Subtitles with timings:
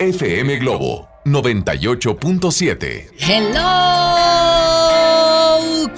[0.00, 3.10] FM Globo 98.7.
[3.18, 3.58] Hello,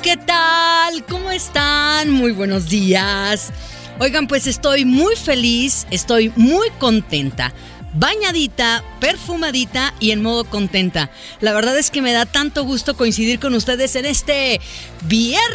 [0.03, 1.05] ¿qué tal?
[1.05, 2.11] ¿Cómo están?
[2.11, 3.53] Muy buenos días.
[3.99, 7.53] Oigan, pues estoy muy feliz, estoy muy contenta.
[7.93, 11.11] Bañadita, perfumadita y en modo contenta.
[11.41, 14.63] La verdad es que me da tanto gusto coincidir con ustedes en este
[15.03, 15.51] viernes.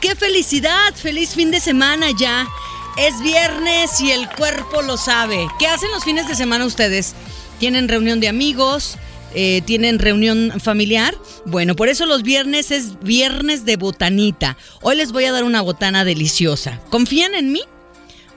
[0.00, 0.92] ¡Qué felicidad!
[0.96, 2.48] ¡Feliz fin de semana ya!
[2.96, 5.48] Es viernes y el cuerpo lo sabe.
[5.58, 7.14] ¿Qué hacen los fines de semana ustedes?
[7.58, 8.98] ¿Tienen reunión de amigos?
[9.34, 11.12] Eh, ¿Tienen reunión familiar?
[11.44, 14.56] Bueno, por eso los viernes es viernes de botanita.
[14.80, 16.80] Hoy les voy a dar una botana deliciosa.
[16.88, 17.62] ¿Confían en mí?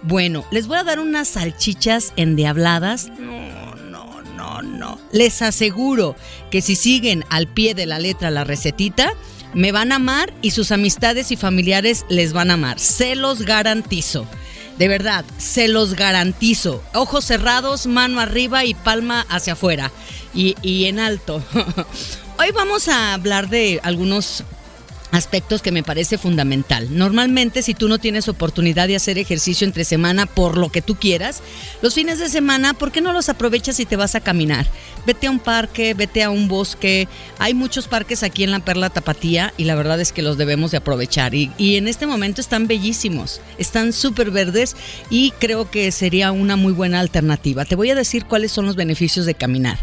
[0.01, 3.09] Bueno, les voy a dar unas salchichas endiabladas.
[3.19, 4.99] No, no, no, no.
[5.11, 6.15] Les aseguro
[6.49, 9.13] que si siguen al pie de la letra la recetita,
[9.53, 12.79] me van a amar y sus amistades y familiares les van a amar.
[12.79, 14.27] Se los garantizo.
[14.77, 16.83] De verdad, se los garantizo.
[16.93, 19.91] Ojos cerrados, mano arriba y palma hacia afuera.
[20.33, 21.41] Y, y en alto.
[22.39, 24.43] Hoy vamos a hablar de algunos
[25.11, 26.87] aspectos que me parece fundamental.
[26.91, 30.95] Normalmente si tú no tienes oportunidad de hacer ejercicio entre semana por lo que tú
[30.95, 31.41] quieras,
[31.81, 34.67] los fines de semana, ¿por qué no los aprovechas y te vas a caminar?
[35.05, 37.07] Vete a un parque, vete a un bosque.
[37.39, 40.71] Hay muchos parques aquí en la Perla Tapatía y la verdad es que los debemos
[40.71, 41.33] de aprovechar.
[41.33, 44.75] Y, y en este momento están bellísimos, están súper verdes
[45.09, 47.65] y creo que sería una muy buena alternativa.
[47.65, 49.77] Te voy a decir cuáles son los beneficios de caminar.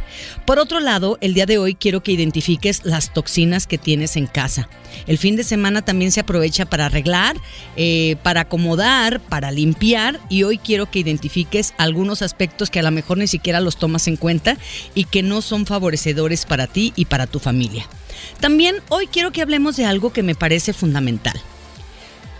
[0.44, 4.26] Por otro lado, el día de hoy quiero que identifiques las toxinas que tienes en
[4.26, 4.68] casa.
[5.06, 7.36] El fin de semana también se aprovecha para arreglar,
[7.76, 12.90] eh, para acomodar, para limpiar y hoy quiero que identifiques algunos aspectos que a lo
[12.90, 14.56] mejor ni siquiera los tomas en cuenta
[14.94, 17.86] y que no son favorecedores para ti y para tu familia.
[18.40, 21.40] También hoy quiero que hablemos de algo que me parece fundamental.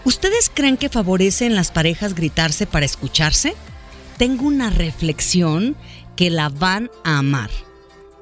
[0.04, 3.54] ¿Ustedes creen que favorece en las parejas gritarse para escucharse?
[4.18, 5.76] Tengo una reflexión
[6.14, 7.50] que la van a amar.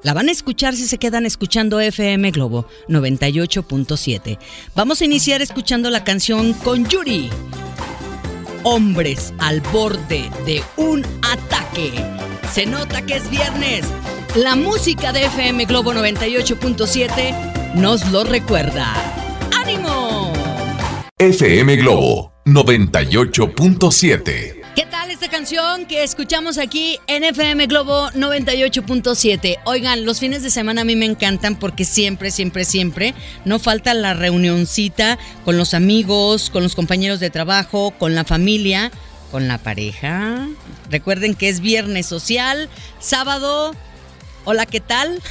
[0.03, 4.37] La van a escuchar si se quedan escuchando FM Globo 98.7.
[4.75, 7.29] Vamos a iniciar escuchando la canción con Yuri.
[8.63, 11.93] Hombres al borde de un ataque.
[12.51, 13.85] Se nota que es viernes.
[14.35, 18.93] La música de FM Globo 98.7 nos lo recuerda.
[19.57, 20.33] ¡Ánimo!
[21.17, 24.52] FM Globo 98.7.
[24.75, 29.59] ¿Qué tal esta canción que escuchamos aquí en FM Globo 98.7?
[29.65, 33.13] Oigan, los fines de semana a mí me encantan porque siempre, siempre, siempre
[33.45, 38.91] no falta la reunioncita con los amigos, con los compañeros de trabajo, con la familia,
[39.29, 40.47] con la pareja.
[40.89, 42.67] Recuerden que es viernes social,
[42.99, 43.75] sábado
[44.45, 45.21] Hola, ¿qué tal?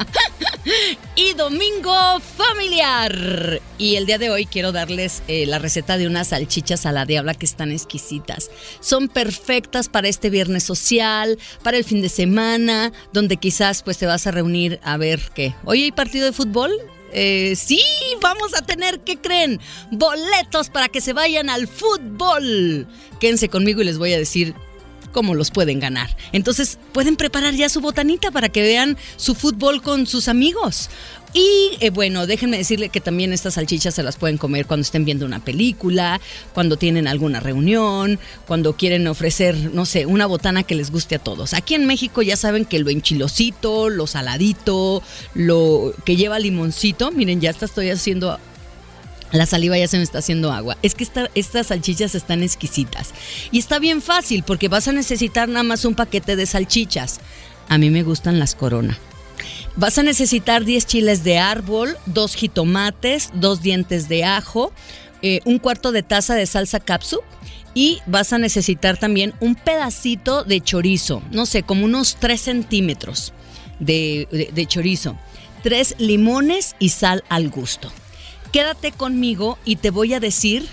[1.16, 3.60] y domingo familiar.
[3.78, 7.04] Y el día de hoy quiero darles eh, la receta de unas salchichas a la
[7.04, 8.48] diabla que están exquisitas.
[8.78, 14.06] Son perfectas para este viernes social, para el fin de semana, donde quizás pues te
[14.06, 15.56] vas a reunir a ver qué.
[15.64, 16.70] ¿Hoy hay partido de fútbol?
[17.12, 17.82] Eh, sí,
[18.22, 19.60] vamos a tener, ¿qué creen?
[19.90, 22.86] Boletos para que se vayan al fútbol.
[23.18, 24.54] Quédense conmigo y les voy a decir
[25.12, 26.16] cómo los pueden ganar.
[26.32, 30.90] Entonces pueden preparar ya su botanita para que vean su fútbol con sus amigos.
[31.32, 35.04] Y eh, bueno, déjenme decirle que también estas salchichas se las pueden comer cuando estén
[35.04, 36.20] viendo una película,
[36.52, 41.18] cuando tienen alguna reunión, cuando quieren ofrecer, no sé, una botana que les guste a
[41.20, 41.54] todos.
[41.54, 45.02] Aquí en México ya saben que lo enchilosito, lo saladito,
[45.34, 48.40] lo que lleva limoncito, miren, ya hasta estoy haciendo
[49.32, 50.76] la saliva ya se me está haciendo agua.
[50.82, 53.12] Es que estas salchichas están exquisitas.
[53.50, 57.20] Y está bien fácil porque vas a necesitar nada más un paquete de salchichas.
[57.68, 58.98] A mí me gustan las corona.
[59.76, 64.72] Vas a necesitar 10 chiles de árbol, dos jitomates, dos dientes de ajo,
[65.22, 67.20] eh, un cuarto de taza de salsa capsu
[67.72, 73.32] y vas a necesitar también un pedacito de chorizo, no sé, como unos 3 centímetros.
[73.78, 75.16] de, de chorizo,
[75.62, 77.90] tres limones y sal al gusto.
[78.52, 80.66] Quédate conmigo y te voy a decir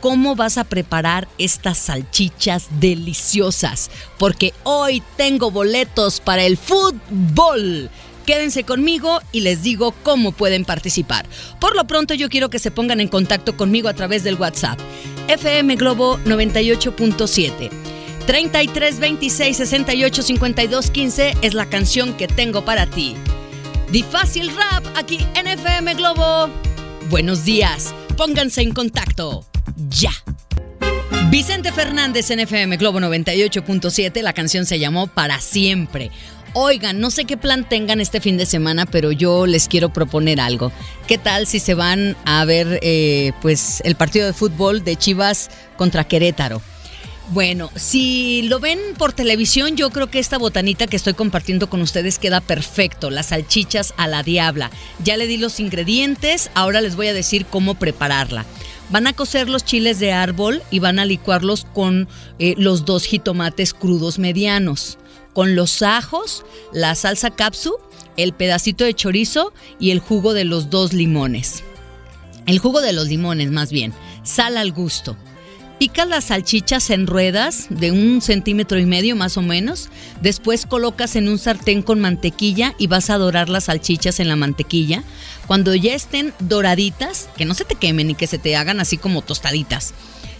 [0.00, 7.90] cómo vas a preparar estas salchichas deliciosas, porque hoy tengo boletos para el fútbol.
[8.24, 11.26] Quédense conmigo y les digo cómo pueden participar.
[11.60, 14.78] Por lo pronto yo quiero que se pongan en contacto conmigo a través del WhatsApp.
[15.28, 17.70] FM Globo 98.7.
[18.26, 23.14] 33 26 68 52 15 es la canción que tengo para ti.
[23.90, 26.50] Di Fácil Rap aquí en FM Globo.
[27.08, 29.46] Buenos días, pónganse en contacto.
[29.88, 30.10] Ya.
[31.30, 36.10] Vicente Fernández en FM Globo 98.7, la canción se llamó Para Siempre.
[36.52, 40.40] Oigan, no sé qué plan tengan este fin de semana, pero yo les quiero proponer
[40.40, 40.72] algo.
[41.06, 45.50] ¿Qué tal si se van a ver eh, pues el partido de fútbol de Chivas
[45.76, 46.60] contra Querétaro?
[47.30, 51.82] Bueno, si lo ven por televisión, yo creo que esta botanita que estoy compartiendo con
[51.82, 53.10] ustedes queda perfecto.
[53.10, 54.70] Las salchichas a la diabla.
[55.02, 58.46] Ya le di los ingredientes, ahora les voy a decir cómo prepararla.
[58.90, 62.08] Van a cocer los chiles de árbol y van a licuarlos con
[62.38, 64.98] eh, los dos jitomates crudos medianos
[65.36, 67.76] con los ajos, la salsa capsu,
[68.16, 71.62] el pedacito de chorizo y el jugo de los dos limones.
[72.46, 73.92] El jugo de los limones, más bien.
[74.22, 75.14] Sal al gusto.
[75.78, 79.90] Picas las salchichas en ruedas de un centímetro y medio más o menos.
[80.22, 84.36] Después colocas en un sartén con mantequilla y vas a dorar las salchichas en la
[84.36, 85.04] mantequilla.
[85.46, 88.96] Cuando ya estén doraditas, que no se te quemen y que se te hagan así
[88.96, 89.92] como tostaditas,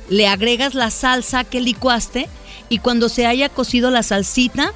[0.08, 2.28] le agregas la salsa que licuaste
[2.70, 4.72] y cuando se haya cocido la salsita,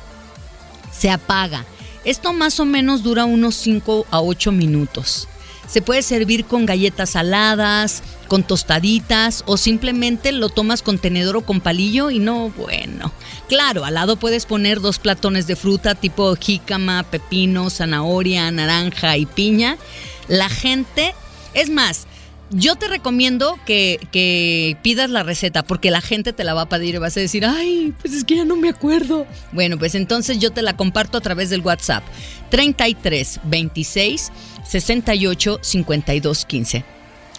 [0.93, 1.65] se apaga.
[2.05, 5.27] Esto más o menos dura unos 5 a 8 minutos.
[5.70, 11.40] Se puede servir con galletas saladas, con tostaditas o simplemente lo tomas con tenedor o
[11.43, 13.12] con palillo y no, bueno.
[13.49, 19.26] Claro, al lado puedes poner dos platones de fruta tipo jícama, pepino, zanahoria, naranja y
[19.26, 19.78] piña.
[20.26, 21.14] La gente,
[21.55, 22.08] es más,
[22.50, 26.96] yo te recomiendo que, pidas la receta porque la gente te la va a pedir
[26.96, 29.25] y vas a decir, ay, pues es que ya no me acuerdo.
[29.52, 32.02] Bueno, pues entonces yo te la comparto a través del WhatsApp
[32.50, 34.32] 33 26
[34.65, 36.85] 68 52 15.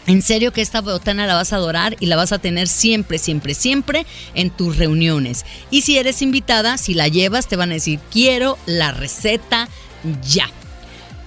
[0.08, 3.20] En serio que esta botana la vas a adorar y la vas a tener siempre,
[3.20, 5.46] siempre, siempre en tus reuniones.
[5.70, 9.70] Y si eres invitada, si la llevas, te van a decir, quiero la receta
[10.28, 10.50] ya.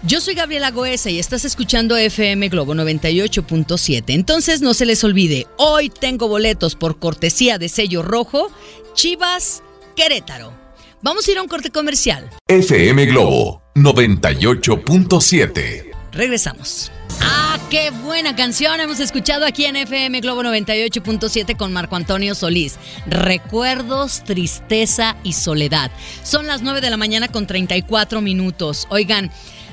[0.02, 4.02] Yo soy Gabriela Goesa y estás escuchando FM Globo 98.7.
[4.08, 8.50] Entonces no se les olvide, hoy tengo boletos por cortesía de sello rojo,
[8.94, 9.62] Chivas
[9.96, 10.63] Querétaro.
[11.04, 12.30] Vamos a ir a un corte comercial.
[12.48, 15.90] FM Globo 98.7.
[16.12, 16.90] Regresamos.
[17.20, 22.78] Ah, qué buena canción hemos escuchado aquí en FM Globo 98.7 con Marco Antonio Solís.
[23.04, 25.90] Recuerdos, tristeza y soledad.
[26.22, 28.86] Son las 9 de la mañana con 34 minutos.
[28.88, 29.30] Oigan,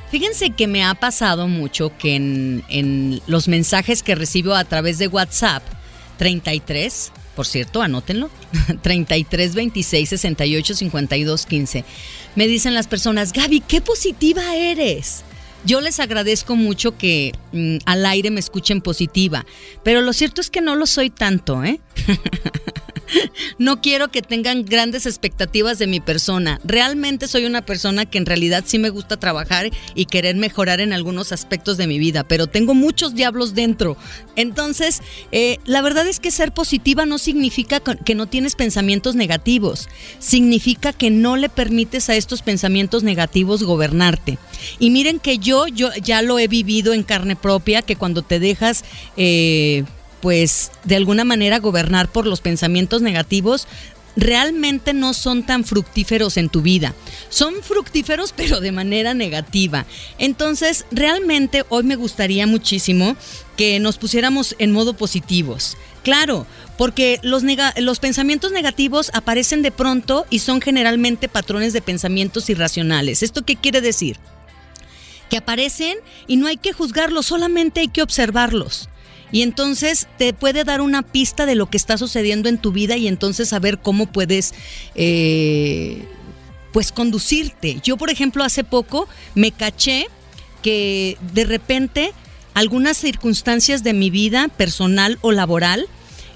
[0.09, 5.07] Fíjense que me ha pasado mucho que en, los mensajes que recibo a través de
[5.07, 5.63] WhatsApp,
[6.17, 8.29] 33, por cierto, anótenlo,
[8.81, 11.85] 33 26 68 52 15,
[12.35, 15.23] me dicen las personas, Gaby, qué positiva eres.
[15.65, 19.45] Yo les agradezco mucho que mm, al aire me escuchen positiva,
[19.83, 21.79] pero lo cierto es que no lo soy tanto, ¿eh?
[23.57, 26.59] no quiero que tengan grandes expectativas de mi persona.
[26.63, 30.93] Realmente soy una persona que en realidad sí me gusta trabajar y querer mejorar en
[30.93, 33.97] algunos aspectos de mi vida, pero tengo muchos diablos dentro.
[34.35, 39.89] Entonces, eh, la verdad es que ser positiva no significa que no tienes pensamientos negativos,
[40.19, 44.37] significa que no le permites a estos pensamientos negativos gobernarte.
[44.79, 48.39] Y miren que yo, yo ya lo he vivido en carne propia, que cuando te
[48.39, 48.83] dejas...
[49.17, 49.83] Eh,
[50.21, 53.67] pues de alguna manera gobernar por los pensamientos negativos,
[54.15, 56.93] realmente no son tan fructíferos en tu vida.
[57.29, 59.85] Son fructíferos pero de manera negativa.
[60.17, 63.15] Entonces, realmente hoy me gustaría muchísimo
[63.57, 65.77] que nos pusiéramos en modo positivos.
[66.03, 67.43] Claro, porque los,
[67.77, 73.21] los pensamientos negativos aparecen de pronto y son generalmente patrones de pensamientos irracionales.
[73.21, 74.17] ¿Esto qué quiere decir?
[75.31, 75.97] Que aparecen
[76.27, 78.87] y no hay que juzgarlos, solamente hay que observarlos.
[79.31, 82.97] Y entonces te puede dar una pista de lo que está sucediendo en tu vida
[82.97, 84.53] y entonces saber cómo puedes,
[84.93, 86.05] eh,
[86.73, 87.79] pues, conducirte.
[87.81, 90.07] Yo, por ejemplo, hace poco me caché
[90.61, 92.11] que de repente
[92.53, 95.87] algunas circunstancias de mi vida personal o laboral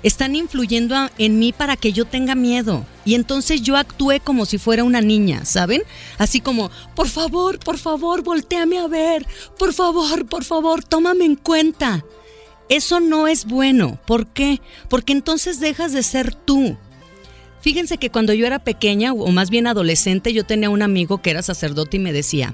[0.06, 2.86] están influyendo en mí para que yo tenga miedo.
[3.06, 5.82] Y entonces yo actué como si fuera una niña, ¿saben?
[6.20, 9.26] Así como, por favor, por favor, volteame a ver.
[9.58, 12.06] Por favor, por favor, tómame en cuenta.
[12.70, 14.00] Eso no es bueno.
[14.06, 14.62] ¿Por qué?
[14.90, 16.78] Porque entonces dejas de ser tú.
[17.62, 21.32] Fíjense que cuando yo era pequeña, o más bien adolescente, yo tenía un amigo que
[21.32, 22.54] era sacerdote y me decía,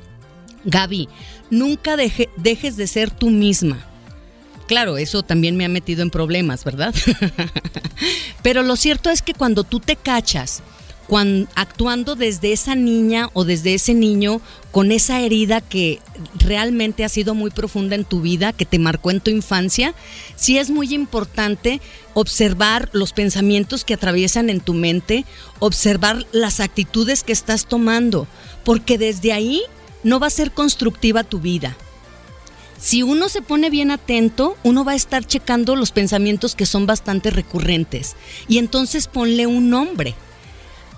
[0.63, 1.09] Gaby,
[1.49, 3.90] nunca dejes de ser tú misma.
[4.71, 6.95] Claro, eso también me ha metido en problemas, ¿verdad?
[8.41, 10.63] Pero lo cierto es que cuando tú te cachas
[11.55, 14.39] actuando desde esa niña o desde ese niño
[14.71, 15.99] con esa herida que
[16.35, 19.93] realmente ha sido muy profunda en tu vida, que te marcó en tu infancia,
[20.37, 21.81] sí es muy importante
[22.13, 25.25] observar los pensamientos que atraviesan en tu mente,
[25.59, 28.25] observar las actitudes que estás tomando,
[28.63, 29.63] porque desde ahí
[30.05, 31.75] no va a ser constructiva tu vida.
[32.81, 36.87] Si uno se pone bien atento, uno va a estar checando los pensamientos que son
[36.87, 38.15] bastante recurrentes
[38.47, 40.15] y entonces ponle un nombre.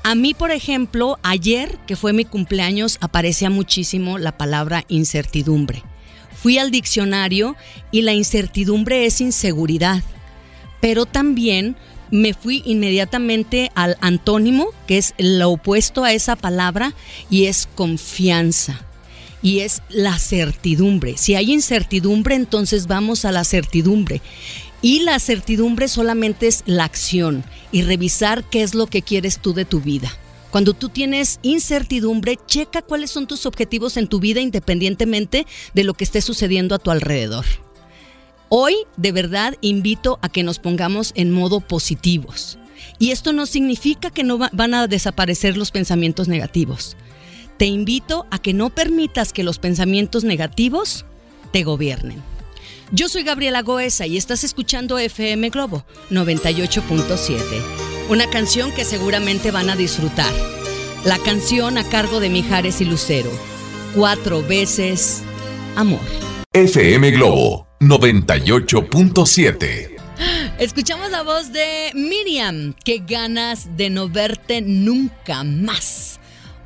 [0.02, 5.84] A mí, por ejemplo, ayer, que fue mi cumpleaños, aparecía muchísimo la palabra incertidumbre.
[6.42, 7.58] Fui al diccionario
[7.92, 10.04] y la incertidumbre es inseguridad,
[10.80, 11.76] pero también
[12.12, 16.94] me fui inmediatamente al antónimo, que es lo opuesto a esa palabra,
[17.30, 18.86] y es confianza.
[19.44, 21.18] Y es la certidumbre.
[21.18, 24.22] Si hay incertidumbre, entonces vamos a la certidumbre.
[24.82, 29.54] Y la certidumbre solamente es la acción y revisar qué es lo que quieres tú
[29.54, 30.12] de tu vida.
[30.50, 35.94] Cuando tú tienes incertidumbre, checa cuáles son tus objetivos en tu vida independientemente de lo
[35.94, 37.46] que esté sucediendo a tu alrededor.
[38.50, 42.60] Hoy, de verdad, invito a que nos pongamos en modo positivos.
[43.00, 46.96] Y esto no significa que no van a desaparecer los pensamientos negativos.
[47.58, 51.06] Te invito a que no permitas que los pensamientos negativos
[51.52, 52.22] te gobiernen.
[52.92, 57.40] Yo soy Gabriela Goesa y estás escuchando FM Globo 98.7.
[58.10, 60.32] Una canción que seguramente van a disfrutar.
[61.06, 63.30] La canción a cargo de Mijares y Lucero.
[63.96, 65.22] Cuatro veces
[65.76, 66.00] amor.
[66.54, 69.90] FM Globo 98.7.
[70.60, 72.74] Escuchamos la voz de Miriam.
[72.86, 76.13] Qué ganas de no verte nunca más.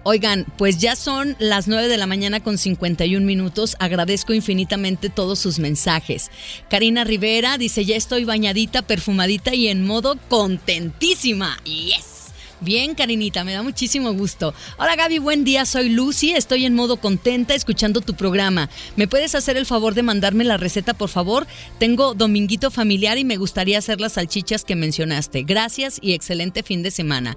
[0.10, 3.76] Oigan, pues ya son las 9 de la mañana con 51 minutos.
[3.78, 6.32] Agradezco infinitamente todos sus mensajes.
[6.70, 11.58] Karina Rivera dice, ya estoy bañadita, perfumadita y en modo contentísima.
[11.66, 12.32] Yes.
[12.62, 14.54] Bien, Karinita, me da muchísimo gusto.
[14.78, 18.70] Hola Gaby, buen día, soy Lucy, estoy en modo contenta escuchando tu programa.
[18.96, 21.48] ¿Me puedes hacer el favor de mandarme la receta, por favor?
[21.80, 25.44] Tengo dominguito familiar y me gustaría hacer las salchichas que mencionaste.
[25.44, 27.36] Gracias y excelente fin de semana.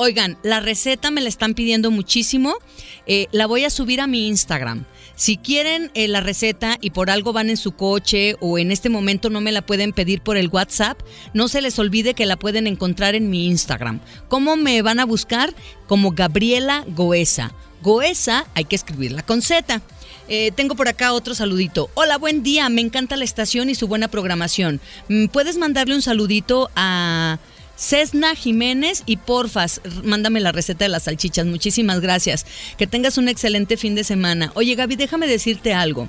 [0.00, 2.54] Oigan, la receta me la están pidiendo muchísimo.
[3.08, 4.84] Eh, la voy a subir a mi Instagram.
[5.16, 8.90] Si quieren eh, la receta y por algo van en su coche o en este
[8.90, 11.00] momento no me la pueden pedir por el WhatsApp,
[11.34, 13.98] no se les olvide que la pueden encontrar en mi Instagram.
[14.28, 15.52] ¿Cómo me van a buscar?
[15.88, 17.52] Como Gabriela Goesa.
[17.82, 19.82] Goesa hay que escribirla con Z.
[20.28, 21.90] Eh, tengo por acá otro saludito.
[21.94, 22.68] Hola, buen día.
[22.68, 24.80] Me encanta la estación y su buena programación.
[25.08, 27.40] Mm, ¿Puedes mandarle un saludito a
[27.78, 31.46] Cesna Jiménez y porfas, mándame la receta de las salchichas.
[31.46, 32.44] Muchísimas gracias.
[32.76, 34.50] Que tengas un excelente fin de semana.
[34.54, 36.08] Oye Gaby, déjame decirte algo.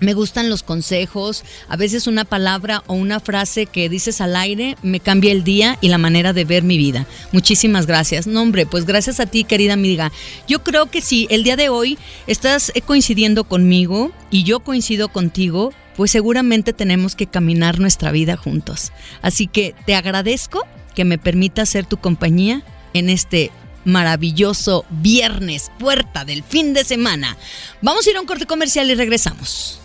[0.00, 4.76] Me gustan los consejos, a veces una palabra o una frase que dices al aire
[4.82, 7.06] me cambia el día y la manera de ver mi vida.
[7.32, 8.26] Muchísimas gracias.
[8.26, 10.12] No, hombre, pues gracias a ti, querida amiga.
[10.48, 15.72] Yo creo que si el día de hoy estás coincidiendo conmigo y yo coincido contigo,
[15.96, 18.92] pues seguramente tenemos que caminar nuestra vida juntos.
[19.22, 20.66] Así que te agradezco
[20.96, 22.62] que me permita ser tu compañía
[22.94, 23.52] en este
[23.84, 27.36] maravilloso viernes, puerta del fin de semana.
[27.82, 29.78] Vamos a ir a un corte comercial y regresamos.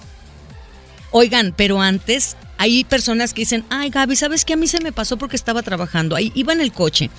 [1.12, 4.54] Oigan, pero antes hay personas que dicen, ay Gaby, ¿sabes qué?
[4.54, 6.16] A mí se me pasó porque estaba trabajando.
[6.16, 7.12] Ahí iba en el coche.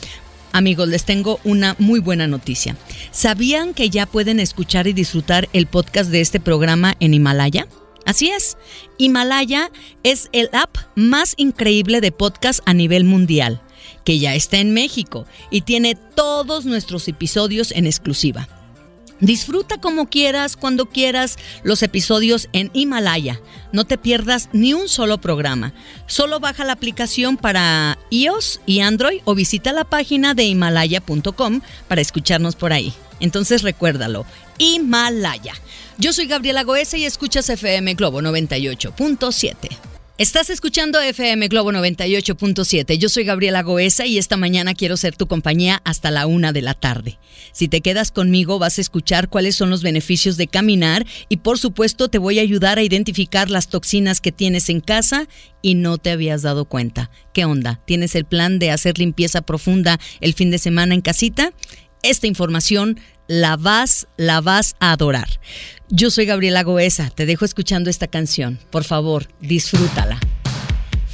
[0.53, 2.77] Amigos, les tengo una muy buena noticia.
[3.11, 7.69] ¿Sabían que ya pueden escuchar y disfrutar el podcast de este programa en Himalaya?
[8.05, 8.57] Así es,
[8.99, 9.71] Himalaya
[10.03, 13.63] es el app más increíble de podcast a nivel mundial
[14.05, 18.49] que ya está en México y tiene todos nuestros episodios en exclusiva.
[19.23, 23.41] Disfruta como quieras, cuando quieras, los episodios en Himalaya.
[23.73, 25.73] No te pierdas ni un solo programa.
[26.07, 32.01] Solo baja la aplicación para iOS y Android o visita la página de himalaya.com para
[32.01, 32.93] escucharnos por ahí.
[33.21, 34.27] Entonces recuérdalo,
[34.59, 35.55] Himalaya.
[35.99, 39.92] Yo soy Gabriela Goesa y escuchas FM Globo 98.7.
[40.23, 42.97] Estás escuchando FM Globo 98.7.
[42.97, 46.63] Yo soy Gabriela Goesa y esta mañana quiero ser tu compañía hasta la una de
[46.63, 47.19] la tarde.
[47.51, 51.59] Si te quedas conmigo vas a escuchar cuáles son los beneficios de caminar y por
[51.59, 55.27] supuesto te voy a ayudar a identificar las toxinas que tienes en casa
[55.61, 57.11] y no te habías dado cuenta.
[57.35, 57.81] ¿Qué onda?
[57.85, 61.53] ¿Tienes el plan de hacer limpieza profunda el fin de semana en casita?
[62.03, 65.29] Esta información la vas, la vas a adorar.
[65.89, 68.59] Yo soy Gabriela Goesa, te dejo escuchando esta canción.
[68.71, 70.19] Por favor, disfrútala.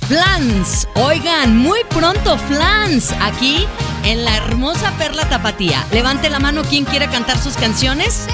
[0.08, 3.66] Flans, oigan, muy pronto Flans, aquí
[4.06, 5.86] en la hermosa Perla Tapatía.
[5.92, 8.26] Levante la mano quien quiere cantar sus canciones.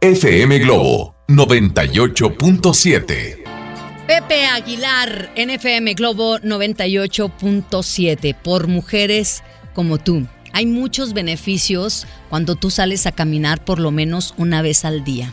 [0.00, 3.42] FM Globo 98.7.
[4.06, 9.42] Pepe Aguilar, NFM Globo 98.7, por mujeres
[9.74, 10.26] como tú.
[10.52, 15.32] Hay muchos beneficios cuando tú sales a caminar por lo menos una vez al día.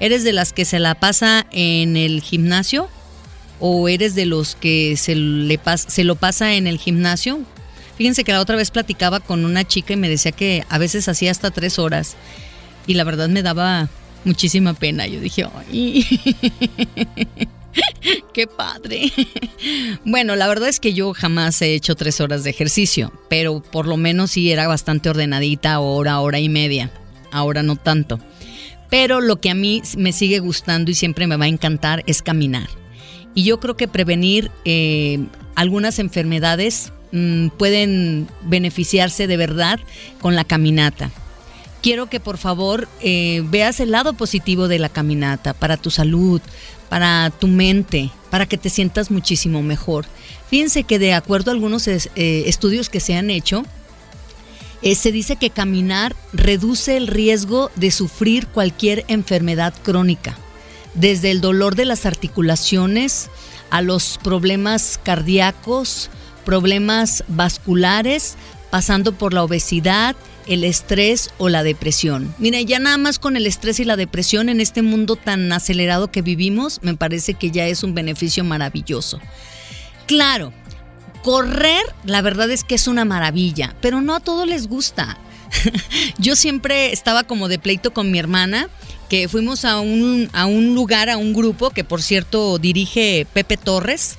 [0.00, 2.88] ¿Eres de las que se la pasa en el gimnasio?
[3.60, 7.40] ¿O eres de los que se, le se lo pasa en el gimnasio?
[7.96, 11.08] Fíjense que la otra vez platicaba con una chica y me decía que a veces
[11.08, 12.16] hacía hasta tres horas.
[12.86, 13.88] Y la verdad me daba
[14.24, 15.06] muchísima pena.
[15.06, 16.04] Yo dije, ¡ay!
[18.34, 19.12] ¡Qué padre!
[20.04, 23.86] Bueno, la verdad es que yo jamás he hecho tres horas de ejercicio, pero por
[23.86, 26.90] lo menos sí era bastante ordenadita, hora, hora y media.
[27.30, 28.18] Ahora no tanto.
[28.90, 32.20] Pero lo que a mí me sigue gustando y siempre me va a encantar es
[32.20, 32.68] caminar.
[33.34, 35.24] Y yo creo que prevenir eh,
[35.54, 39.80] algunas enfermedades mm, pueden beneficiarse de verdad
[40.20, 41.10] con la caminata
[41.82, 46.40] quiero que por favor eh, veas el lado positivo de la caminata para tu salud,
[46.92, 50.04] para tu mente, para que te sientas muchísimo mejor.
[50.50, 53.64] Fíjense que de acuerdo a algunos eh, estudios que se han hecho,
[54.82, 60.36] eh, se dice que caminar reduce el riesgo de sufrir cualquier enfermedad crónica,
[60.92, 63.30] desde el dolor de las articulaciones
[63.70, 66.10] a los problemas cardíacos,
[66.44, 68.36] problemas vasculares,
[68.68, 70.14] pasando por la obesidad,
[70.46, 72.34] el estrés o la depresión.
[72.38, 76.10] Mira, ya nada más con el estrés y la depresión en este mundo tan acelerado
[76.10, 79.20] que vivimos, me parece que ya es un beneficio maravilloso.
[80.06, 80.52] Claro,
[81.22, 85.18] correr, la verdad es que es una maravilla, pero no a todos les gusta.
[86.18, 88.68] Yo siempre estaba como de pleito con mi hermana,
[89.08, 93.56] que fuimos a un, a un lugar, a un grupo que por cierto dirige Pepe
[93.56, 94.18] Torres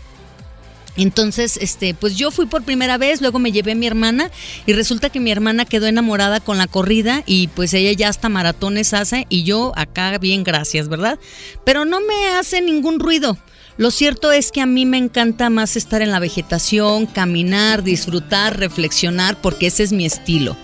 [0.95, 4.29] entonces, este, pues yo fui por primera vez, luego me llevé a mi hermana
[4.65, 8.29] y resulta que mi hermana quedó enamorada con la corrida y pues ella ya hasta
[8.29, 11.17] maratones hace y yo acá bien gracias, ¿verdad?
[11.65, 13.37] Pero no me hace ningún ruido.
[13.77, 18.59] Lo cierto es que a mí me encanta más estar en la vegetación, caminar, disfrutar,
[18.59, 20.55] reflexionar, porque ese es mi estilo.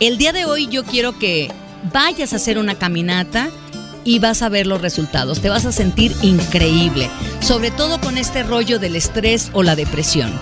[0.00, 1.52] El día de hoy yo quiero que
[1.92, 3.50] vayas a hacer una caminata
[4.04, 5.40] y vas a ver los resultados.
[5.40, 7.08] Te vas a sentir increíble,
[7.40, 10.32] sobre todo con este rollo del estrés o la depresión.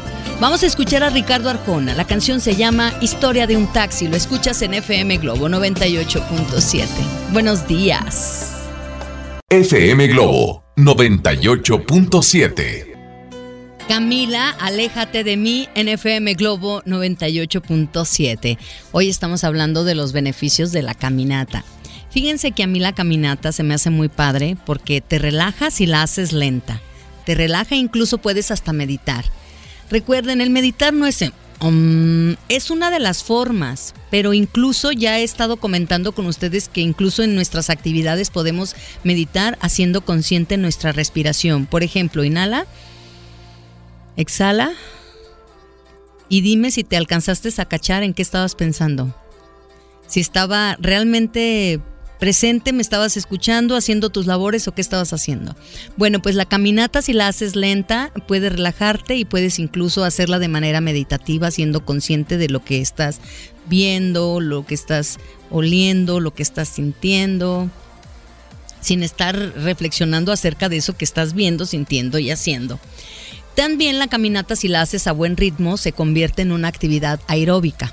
[0.40, 1.94] Vamos a escuchar a Ricardo Arjona.
[1.94, 4.08] La canción se llama Historia de un taxi.
[4.08, 6.86] Lo escuchas en FM Globo 98.7.
[7.32, 8.48] Buenos días.
[9.50, 12.88] FM Globo 98.7.
[13.86, 18.58] Camila, aléjate de mí en FM Globo 98.7.
[18.92, 21.64] Hoy estamos hablando de los beneficios de la caminata.
[22.12, 25.86] Fíjense que a mí la caminata se me hace muy padre porque te relajas y
[25.86, 26.80] la haces lenta.
[27.24, 29.24] Te relaja e incluso puedes hasta meditar.
[29.90, 31.24] Recuerden, el meditar no es...
[31.60, 36.80] Um, es una de las formas, pero incluso ya he estado comentando con ustedes que
[36.80, 41.66] incluso en nuestras actividades podemos meditar haciendo consciente nuestra respiración.
[41.66, 42.66] Por ejemplo, inhala,
[44.16, 44.72] exhala
[46.28, 49.14] y dime si te alcanzaste a cachar en qué estabas pensando.
[50.08, 51.80] Si estaba realmente
[52.22, 55.56] presente, me estabas escuchando, haciendo tus labores o qué estabas haciendo.
[55.96, 60.46] Bueno, pues la caminata si la haces lenta, puedes relajarte y puedes incluso hacerla de
[60.46, 63.18] manera meditativa, siendo consciente de lo que estás
[63.66, 65.18] viendo, lo que estás
[65.50, 67.68] oliendo, lo que estás sintiendo,
[68.80, 72.78] sin estar reflexionando acerca de eso que estás viendo, sintiendo y haciendo.
[73.56, 77.92] También la caminata si la haces a buen ritmo se convierte en una actividad aeróbica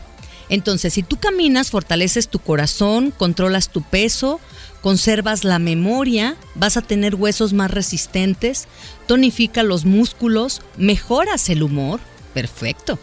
[0.50, 4.40] entonces, si tú caminas, fortaleces tu corazón, controlas tu peso,
[4.82, 8.68] conservas la memoria, vas a tener huesos más resistentes,
[9.08, 12.00] tonifica los músculos, mejoras el humor.
[12.34, 12.98] Perfecto.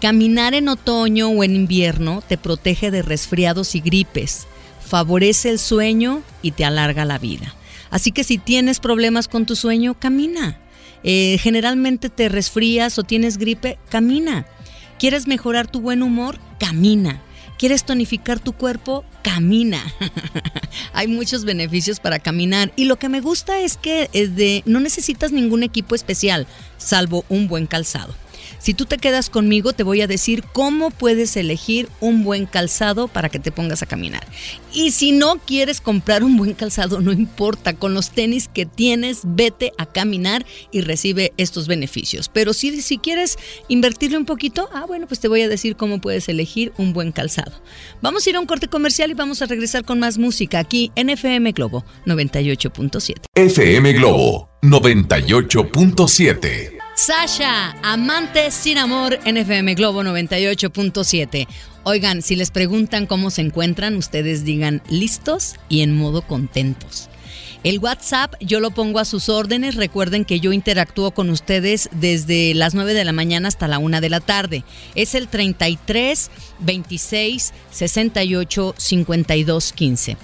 [0.00, 4.46] Caminar en otoño o en invierno te protege de resfriados y gripes,
[4.86, 7.54] favorece el sueño y te alarga la vida.
[7.90, 10.58] Así que si tienes problemas con tu sueño, camina.
[11.04, 14.46] Eh, generalmente te resfrías o tienes gripe, camina.
[15.02, 16.38] ¿Quieres mejorar tu buen humor?
[16.60, 17.20] Camina.
[17.58, 19.04] ¿Quieres tonificar tu cuerpo?
[19.22, 19.82] Camina.
[20.92, 25.32] Hay muchos beneficios para caminar y lo que me gusta es que eh, no necesitas
[25.32, 26.46] ningún equipo especial,
[26.78, 28.14] salvo un buen calzado.
[28.62, 33.08] Si tú te quedas conmigo, te voy a decir cómo puedes elegir un buen calzado
[33.08, 34.24] para que te pongas a caminar.
[34.72, 39.22] Y si no quieres comprar un buen calzado, no importa, con los tenis que tienes,
[39.24, 42.28] vete a caminar y recibe estos beneficios.
[42.28, 46.00] Pero si, si quieres invertirle un poquito, ah, bueno, pues te voy a decir cómo
[46.00, 47.60] puedes elegir un buen calzado.
[48.00, 50.92] Vamos a ir a un corte comercial y vamos a regresar con más música aquí
[50.94, 53.22] en FM Globo 98.7.
[53.34, 56.71] FM Globo 98.7.
[56.94, 61.48] Sasha, Amantes sin amor en FM Globo 98.7.
[61.84, 67.08] Oigan, si les preguntan cómo se encuentran, ustedes digan listos y en modo contentos.
[67.64, 69.76] El WhatsApp yo lo pongo a sus órdenes.
[69.76, 74.00] Recuerden que yo interactúo con ustedes desde las 9 de la mañana hasta la 1
[74.00, 74.64] de la tarde.
[74.94, 80.16] Es el 33 26 68 52 15.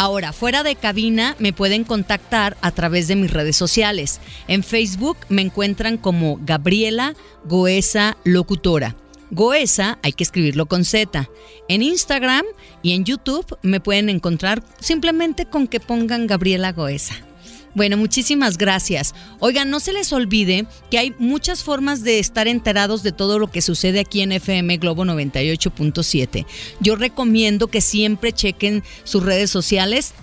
[0.00, 4.20] Ahora, fuera de cabina me pueden contactar a través de mis redes sociales.
[4.46, 8.94] En Facebook me encuentran como Gabriela Goesa Locutora.
[9.32, 11.28] Goesa hay que escribirlo con Z.
[11.68, 12.44] En Instagram
[12.80, 17.16] y en YouTube me pueden encontrar simplemente con que pongan Gabriela Goesa.
[17.74, 19.14] Bueno, muchísimas gracias.
[19.38, 23.50] Oigan, no se les olvide que hay muchas formas de estar enterados de todo lo
[23.50, 26.46] que sucede aquí en FM Globo 98.7.
[26.80, 30.14] Yo recomiendo que siempre chequen sus redes sociales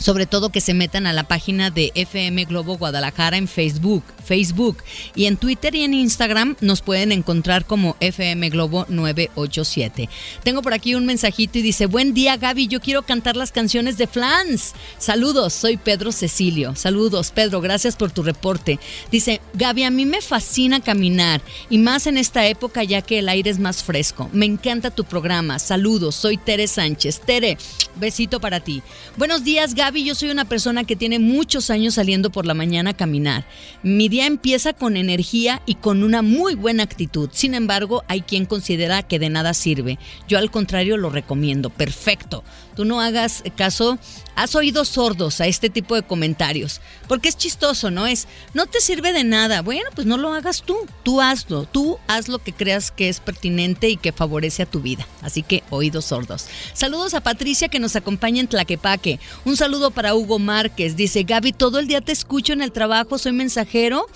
[0.00, 4.78] sobre todo que se metan a la página de FM Globo Guadalajara en Facebook, Facebook
[5.14, 10.08] y en Twitter y en Instagram nos pueden encontrar como FM Globo 987.
[10.42, 13.98] Tengo por aquí un mensajito y dice, buen día Gaby, yo quiero cantar las canciones
[13.98, 14.74] de Flans.
[14.98, 16.76] Saludos, soy Pedro Cecilio.
[16.76, 18.78] Saludos Pedro, gracias por tu reporte.
[19.10, 23.28] Dice, Gaby, a mí me fascina caminar y más en esta época ya que el
[23.28, 24.28] aire es más fresco.
[24.32, 25.58] Me encanta tu programa.
[25.58, 27.20] Saludos, soy Tere Sánchez.
[27.20, 27.58] Tere,
[27.96, 28.82] besito para ti.
[29.16, 32.52] Buenos días Gaby Gaby, yo soy una persona que tiene muchos años saliendo por la
[32.52, 33.46] mañana a caminar.
[33.82, 37.30] Mi día empieza con energía y con una muy buena actitud.
[37.32, 39.98] Sin embargo, hay quien considera que de nada sirve.
[40.28, 41.70] Yo al contrario lo recomiendo.
[41.70, 42.44] Perfecto
[42.78, 43.98] tú no hagas caso,
[44.36, 48.06] has oído sordos a este tipo de comentarios, porque es chistoso, ¿no?
[48.06, 51.98] Es, no te sirve de nada, bueno, pues no lo hagas tú, tú hazlo, tú
[52.06, 55.08] haz lo que creas que es pertinente y que favorece a tu vida.
[55.22, 56.46] Así que oídos sordos.
[56.72, 59.18] Saludos a Patricia que nos acompaña en Tlaquepaque.
[59.44, 63.18] Un saludo para Hugo Márquez, dice Gaby, todo el día te escucho en el trabajo,
[63.18, 64.06] soy mensajero.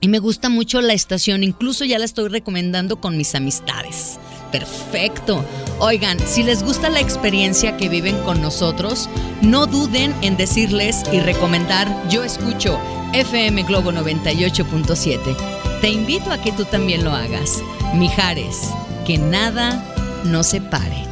[0.00, 4.18] Y me gusta mucho la estación, incluso ya la estoy recomendando con mis amistades.
[4.52, 5.44] Perfecto.
[5.80, 9.08] Oigan, si les gusta la experiencia que viven con nosotros,
[9.40, 12.78] no duden en decirles y recomendar Yo Escucho
[13.14, 15.80] FM Globo 98.7.
[15.80, 17.62] Te invito a que tú también lo hagas.
[17.94, 18.70] Mijares,
[19.06, 19.82] que nada
[20.24, 21.06] no se pare.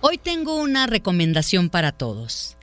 [0.00, 2.56] Hoy tengo una recomendación para todos.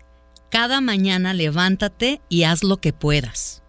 [0.50, 3.64] Cada mañana levántate y haz lo que puedas.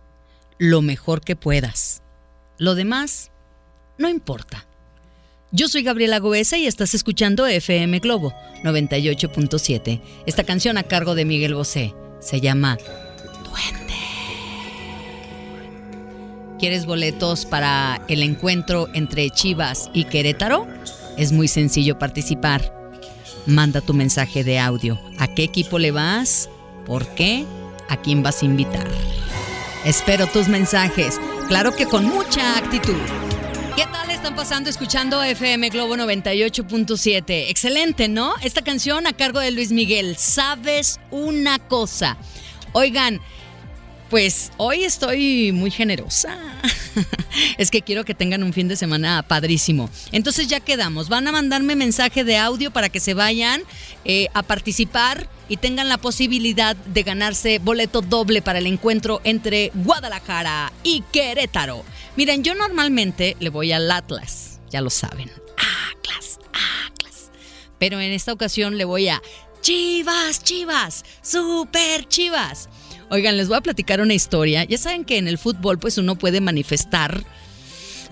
[0.59, 2.03] Lo mejor que puedas.
[2.59, 3.33] Lo demás,
[3.99, 4.67] no importa.
[5.55, 8.33] Yo soy Gabriela Goesa y estás escuchando FM Globo
[8.65, 10.01] 98.7.
[10.25, 12.79] Esta canción a cargo de Miguel Bosé se llama
[13.45, 13.95] Duende.
[16.59, 20.67] ¿Quieres boletos para el encuentro entre Chivas y Querétaro?
[21.19, 22.75] Es muy sencillo participar.
[23.45, 24.99] Manda tu mensaje de audio.
[25.19, 26.49] ¿A qué equipo le vas?
[26.87, 27.45] ¿Por qué?
[27.91, 28.89] ¿A quién vas a invitar?
[29.85, 31.21] Espero tus mensajes.
[31.49, 32.97] Claro que con mucha actitud.
[33.75, 37.49] ¿Qué tal están pasando escuchando FM Globo 98.7?
[37.49, 38.35] Excelente, ¿no?
[38.43, 40.17] Esta canción a cargo de Luis Miguel.
[40.19, 42.19] ¿Sabes una cosa?
[42.73, 43.21] Oigan,
[44.11, 46.39] pues hoy estoy muy generosa.
[47.57, 49.89] es que quiero que tengan un fin de semana padrísimo.
[50.13, 51.09] Entonces ya quedamos.
[51.09, 53.63] Van a mandarme mensaje de audio para que se vayan
[54.05, 59.71] eh, a participar y tengan la posibilidad de ganarse boleto doble para el encuentro entre
[59.75, 61.85] Guadalajara y Querétaro.
[62.17, 65.31] Miren, yo normalmente le voy al Atlas, ya lo saben.
[65.91, 66.39] Atlas,
[66.87, 67.31] Atlas.
[67.79, 69.21] Pero en esta ocasión le voy a
[69.61, 72.71] Chivas, Chivas, Super Chivas.
[73.11, 74.65] Oigan, les voy a platicar una historia.
[74.65, 77.25] Ya saben que en el fútbol pues uno puede manifestar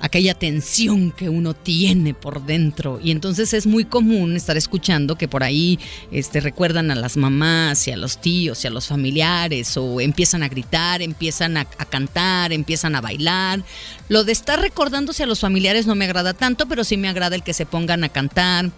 [0.01, 2.99] aquella tensión que uno tiene por dentro.
[3.03, 5.79] Y entonces es muy común estar escuchando que por ahí
[6.11, 10.43] este, recuerdan a las mamás y a los tíos y a los familiares o empiezan
[10.43, 13.63] a gritar, empiezan a, cantar, empiezan a bailar.
[14.09, 17.37] Lo de estar recordándose a los familiares no me agrada tanto, pero sí me agrada
[17.37, 18.71] el que se pongan a cantar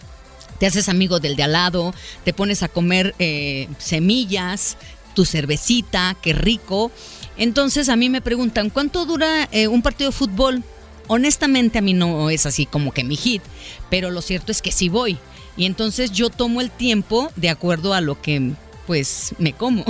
[0.59, 1.93] te haces amigo del de al lado,
[2.25, 4.77] te pones a comer eh, semillas,
[5.13, 6.93] tu cervecita, qué rico.
[7.37, 10.63] Entonces a mí me preguntan, ¿cuánto dura eh, un partido de fútbol?
[11.09, 13.43] Honestamente a mí no es así como que mi hit,
[13.91, 15.19] pero lo cierto es que sí voy.
[15.57, 18.53] Y entonces yo tomo el tiempo de acuerdo a lo que
[18.87, 19.85] pues me como.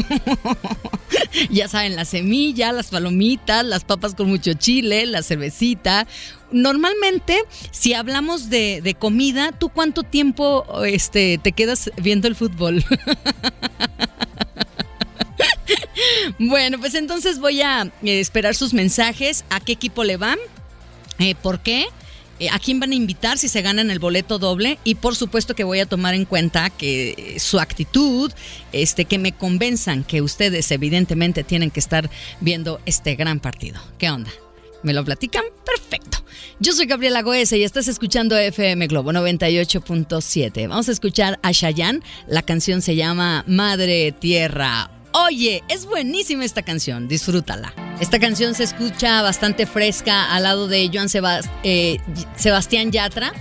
[1.51, 6.07] ya saben, la semilla, las palomitas, las papas con mucho chile, la cervecita.
[6.51, 7.39] Normalmente,
[7.71, 12.85] si hablamos de, de comida, ¿tú cuánto tiempo este, te quedas viendo el fútbol?
[16.39, 19.45] bueno, pues entonces voy a eh, esperar sus mensajes.
[19.51, 20.39] ¿A qué equipo le van?
[21.23, 21.87] Eh, ¿Por qué?
[22.39, 25.55] Eh, a quién van a invitar si se ganan el boleto doble y por supuesto
[25.55, 28.33] que voy a tomar en cuenta que su actitud,
[28.73, 33.81] este, que me convenzan que ustedes evidentemente tienen que estar viendo este gran partido.
[33.99, 34.31] ¿Qué onda?
[34.83, 35.45] ¿Me lo platican?
[35.65, 36.25] Perfecto.
[36.59, 40.69] Yo soy Gabriela Goesa y estás escuchando FM Globo 98.7.
[40.69, 42.03] Vamos a escuchar a Shayan.
[42.27, 45.02] La canción se llama Madre Tierra.
[45.15, 47.75] Oye, es buenísima esta canción, disfrútala.
[48.01, 51.09] Esta canción se escucha bastante fresca al lado de Joan
[51.63, 51.99] eh,
[52.37, 53.33] Sebastián Yatra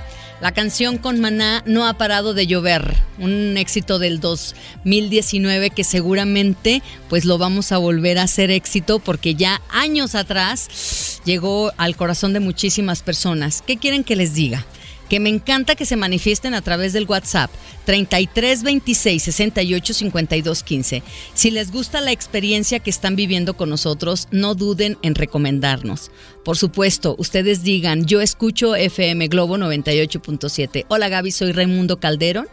[0.42, 6.82] la canción con Maná no ha parado de llover, un éxito del 2019 que seguramente
[7.10, 12.34] pues lo vamos a volver a hacer éxito porque ya años atrás llegó al corazón
[12.34, 13.62] de muchísimas personas.
[13.62, 14.66] ¿Qué quieren que les diga?
[15.12, 17.52] Que me encanta que se manifiesten a través del WhatsApp
[17.84, 21.04] 33 26 68 52 15.
[21.34, 26.12] Si les gusta la experiencia que están viviendo con nosotros, no duden en recomendarnos.
[26.46, 30.86] Por supuesto, ustedes digan, yo escucho FM Globo 98.7.
[30.88, 32.48] Hola Gaby, soy Raimundo Calderón.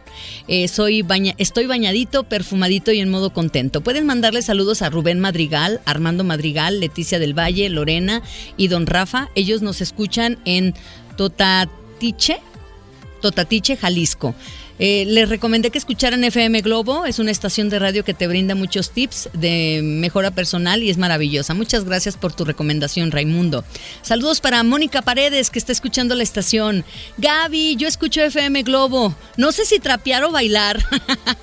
[0.49, 1.05] Eh, soy
[1.37, 3.79] estoy bañadito, perfumadito y en modo contento.
[3.79, 8.21] Pueden mandarle saludos a Rubén Madrigal, Armando Madrigal, Leticia del Valle, Lorena
[8.57, 9.29] y Don Rafa.
[9.35, 10.73] Ellos nos escuchan en
[11.15, 12.41] Totatiche,
[13.19, 14.33] Totatiche, Jalisco.
[14.81, 18.55] Eh, les recomendé que escucharan FM Globo, es una estación de radio que te brinda
[18.55, 21.53] muchos tips de mejora personal y es maravillosa.
[21.53, 23.65] Muchas gracias por tu recomendación, Raimundo.
[24.01, 26.85] Saludos para Mónica Paredes, que está escuchando la estación.
[27.17, 29.13] Gaby, yo escucho FM Globo.
[29.35, 30.81] No sé si trapear o bailar.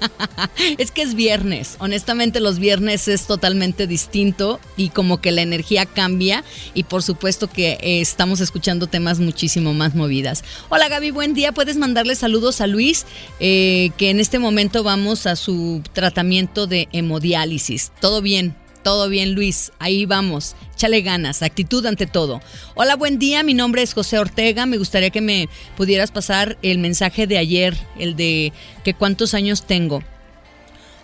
[0.78, 1.76] es que es viernes.
[1.78, 7.48] Honestamente, los viernes es totalmente distinto y como que la energía cambia y por supuesto
[7.48, 10.42] que eh, estamos escuchando temas muchísimo más movidas.
[10.70, 11.52] Hola Gaby, buen día.
[11.52, 13.04] Puedes mandarle saludos a Luis
[13.40, 17.92] eh, que en este momento vamos a su tratamiento de hemodiálisis.
[18.00, 19.72] Todo bien, todo bien, Luis.
[19.78, 20.54] Ahí vamos.
[20.74, 22.40] Échale ganas, actitud ante todo.
[22.76, 23.42] Hola, buen día.
[23.42, 24.64] Mi nombre es José Ortega.
[24.64, 28.52] Me gustaría que me pudieras pasar el mensaje de ayer, el de
[28.84, 30.04] que cuántos años tengo.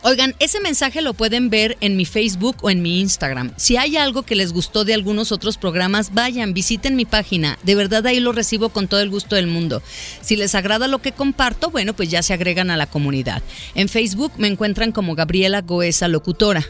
[0.04, 3.52] Oigan, ese mensaje lo pueden ver en mi Facebook o en mi Instagram.
[3.56, 7.56] Si hay algo que les gustó de algunos otros programas, vayan, visiten mi página.
[7.62, 9.80] De verdad ahí lo recibo con todo el gusto del mundo.
[10.20, 13.44] Si les agrada lo que comparto, bueno, pues ya se agregan a la comunidad.
[13.76, 16.66] En Facebook me encuentran como Gabriela Goesa Locutora.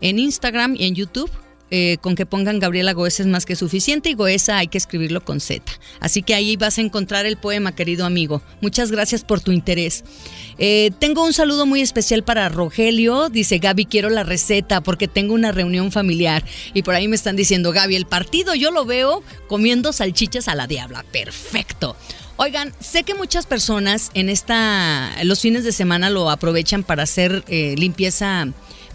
[0.00, 1.30] En Instagram y en YouTube
[1.74, 5.24] eh, con que pongan Gabriela Goesa es más que suficiente y Goesa hay que escribirlo
[5.24, 5.72] con Z.
[6.00, 8.42] Así que ahí vas a encontrar el poema, querido amigo.
[8.60, 10.04] Muchas gracias por tu interés.
[10.58, 13.30] Eh, tengo un saludo muy especial para Rogelio.
[13.30, 16.44] Dice Gaby, quiero la receta porque tengo una reunión familiar.
[16.74, 20.54] Y por ahí me están diciendo, Gaby, el partido yo lo veo comiendo salchichas a
[20.54, 21.06] la diabla.
[21.10, 21.96] Perfecto.
[22.36, 27.44] Oigan, sé que muchas personas en esta, los fines de semana lo aprovechan para hacer
[27.48, 28.46] eh, limpieza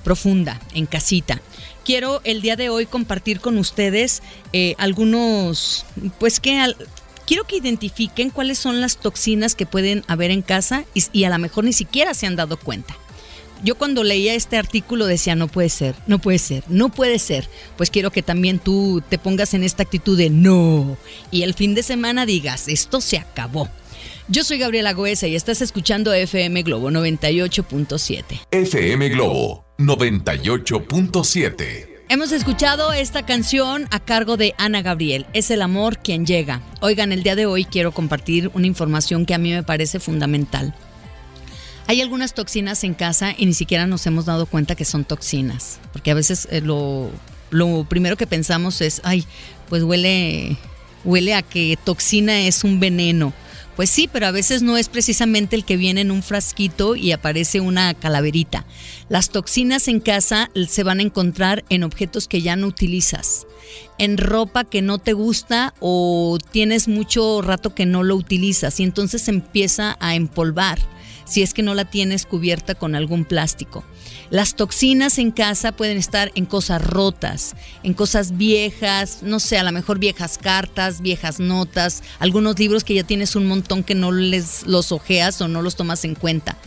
[0.03, 1.41] profunda en casita
[1.88, 4.21] quiero el día de hoy compartir con ustedes
[4.52, 5.86] eh, algunos,
[6.19, 6.62] pues que
[7.26, 11.39] quiero que identifiquen cuáles son las toxinas que pueden haber en casa y, a lo
[11.39, 12.97] mejor ni siquiera se han dado cuenta.
[13.63, 17.50] Yo cuando leía este artículo decía, no puede ser, no puede ser, no puede ser.
[17.78, 20.97] Pues quiero que también tú te pongas en esta actitud de no.
[21.32, 23.69] Y el fin de semana digas, esto se acabó.
[24.29, 28.41] Yo soy Gabriela Goesa y estás escuchando FM Globo 98.7.
[28.51, 31.87] FM Globo 98.7.
[32.09, 36.61] Hemos escuchado esta canción a cargo de Ana Gabriel, Es el amor quien llega.
[36.81, 40.75] Oigan, el día de hoy quiero compartir una información que a mí me parece fundamental.
[41.87, 45.79] Hay algunas toxinas en casa y ni siquiera nos hemos dado cuenta que son toxinas,
[45.93, 47.09] porque a veces eh, lo,
[47.49, 49.23] lo primero que pensamos es, ay,
[49.69, 50.57] pues huele,
[51.05, 53.31] huele a que toxina es un veneno
[53.77, 57.11] pues sí, pero a veces no es precisamente el que viene en un frasquito y
[57.11, 58.65] aparece una calaverita.
[59.07, 63.45] Las toxinas en casa se van a encontrar en objetos que ya no utilizas,
[63.99, 68.83] en ropa que no te gusta o tienes mucho rato que no lo utilizas y
[68.83, 70.79] entonces empieza a empolvar
[71.25, 73.83] si es que no la tienes cubierta con algún plástico.
[74.29, 79.63] Las toxinas en casa pueden estar en cosas rotas, en cosas viejas, no sé, a
[79.63, 84.11] lo mejor viejas cartas, viejas notas, algunos libros que ya tienes un montón que no
[84.11, 86.57] les los ojeas o no los tomas en cuenta.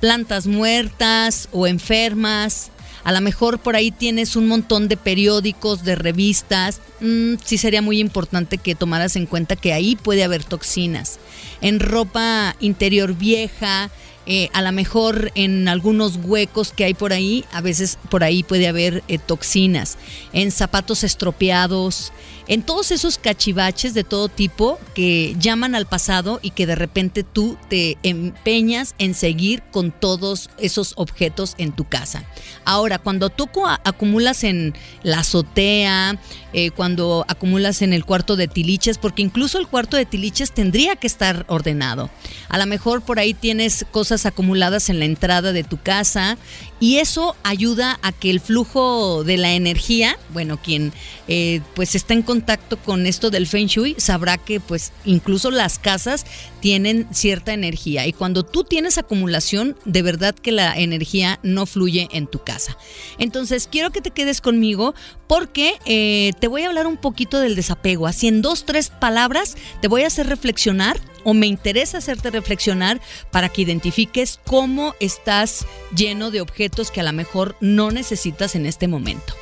[0.00, 2.70] Plantas muertas o enfermas,
[3.06, 6.80] a lo mejor por ahí tienes un montón de periódicos, de revistas.
[7.00, 11.20] Mm, sí sería muy importante que tomaras en cuenta que ahí puede haber toxinas.
[11.60, 13.92] En ropa interior vieja,
[14.26, 18.42] eh, a lo mejor en algunos huecos que hay por ahí, a veces por ahí
[18.42, 19.98] puede haber eh, toxinas,
[20.32, 22.12] en zapatos estropeados,
[22.48, 27.24] en todos esos cachivaches de todo tipo que llaman al pasado y que de repente
[27.24, 32.24] tú te empeñas en seguir con todos esos objetos en tu casa.
[32.64, 33.48] Ahora, cuando tú
[33.84, 36.18] acumulas en la azotea,
[36.52, 40.96] eh, cuando acumulas en el cuarto de tiliches, porque incluso el cuarto de tiliches tendría
[40.96, 42.10] que estar ordenado.
[42.48, 46.38] A lo mejor por ahí tienes cosas acumuladas en la entrada de tu casa
[46.78, 50.92] y eso ayuda a que el flujo de la energía, bueno, quien
[51.26, 55.78] eh, pues está en contacto con esto del Feng Shui sabrá que pues incluso las
[55.78, 56.26] casas
[56.60, 62.08] tienen cierta energía y cuando tú tienes acumulación, de verdad que la energía no fluye
[62.12, 62.76] en tu casa.
[63.18, 64.94] Entonces quiero que te quedes conmigo
[65.26, 68.06] porque eh, te voy a hablar un poquito del desapego.
[68.06, 73.00] Así en dos, tres palabras te voy a hacer reflexionar o me interesa hacerte reflexionar
[73.32, 78.66] para que identifiques cómo estás lleno de objetos que a lo mejor no necesitas en
[78.66, 79.34] este momento.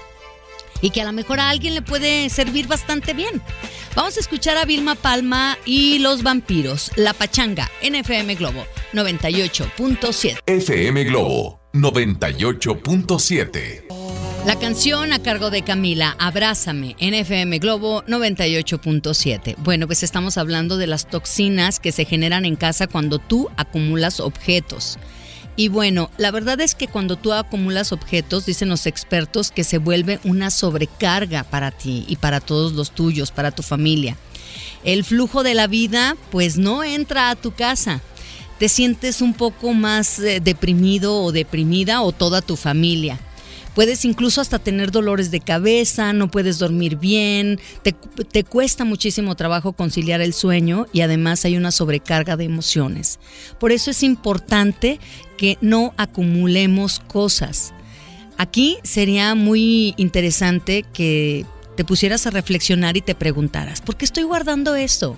[0.81, 3.41] Y que a lo mejor a alguien le puede servir bastante bien.
[3.95, 10.39] Vamos a escuchar a Vilma Palma y los vampiros, La Pachanga, NFM Globo 98.7.
[10.47, 13.85] FM Globo 98.7.
[14.47, 19.57] La canción a cargo de Camila, Abrázame, NFM Globo 98.7.
[19.59, 24.21] Bueno, pues estamos hablando de las toxinas que se generan en casa cuando tú acumulas
[24.21, 24.99] objetos.
[25.57, 29.79] Y bueno, la verdad es que cuando tú acumulas objetos, dicen los expertos, que se
[29.79, 34.17] vuelve una sobrecarga para ti y para todos los tuyos, para tu familia.
[34.83, 38.01] El flujo de la vida pues no entra a tu casa.
[38.59, 43.19] Te sientes un poco más eh, deprimido o deprimida o toda tu familia.
[43.75, 49.73] Puedes incluso hasta tener dolores de cabeza, no puedes dormir bien, te, cuesta muchísimo trabajo
[49.73, 53.19] conciliar el sueño y además hay una sobrecarga de emociones.
[53.59, 55.01] Por eso es importante
[55.37, 57.73] que no acumulemos cosas.
[58.37, 64.25] Aquí sería muy interesante que te pusieras a reflexionar y te preguntaras, ¿por qué estoy
[64.25, 65.17] guardando esto?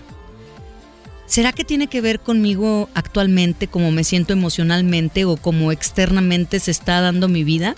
[1.27, 6.71] ¿Será que tiene que ver conmigo actualmente, cómo me siento emocionalmente o cómo externamente se
[6.71, 7.75] está dando mi vida?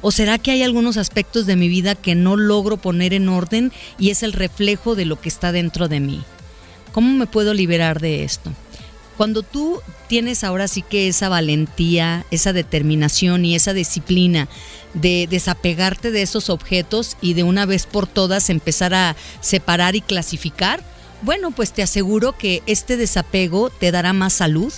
[0.00, 3.72] ¿O será que hay algunos aspectos de mi vida que no logro poner en orden
[3.98, 6.22] y es el reflejo de lo que está dentro de mí?
[6.92, 8.52] ¿Cómo me puedo liberar de esto?
[9.18, 14.46] Cuando tú tienes ahora sí que esa valentía, esa determinación y esa disciplina
[14.94, 20.02] de desapegarte de esos objetos y de una vez por todas empezar a separar y
[20.02, 20.84] clasificar,
[21.22, 24.72] bueno, pues te aseguro que este desapego te dará más salud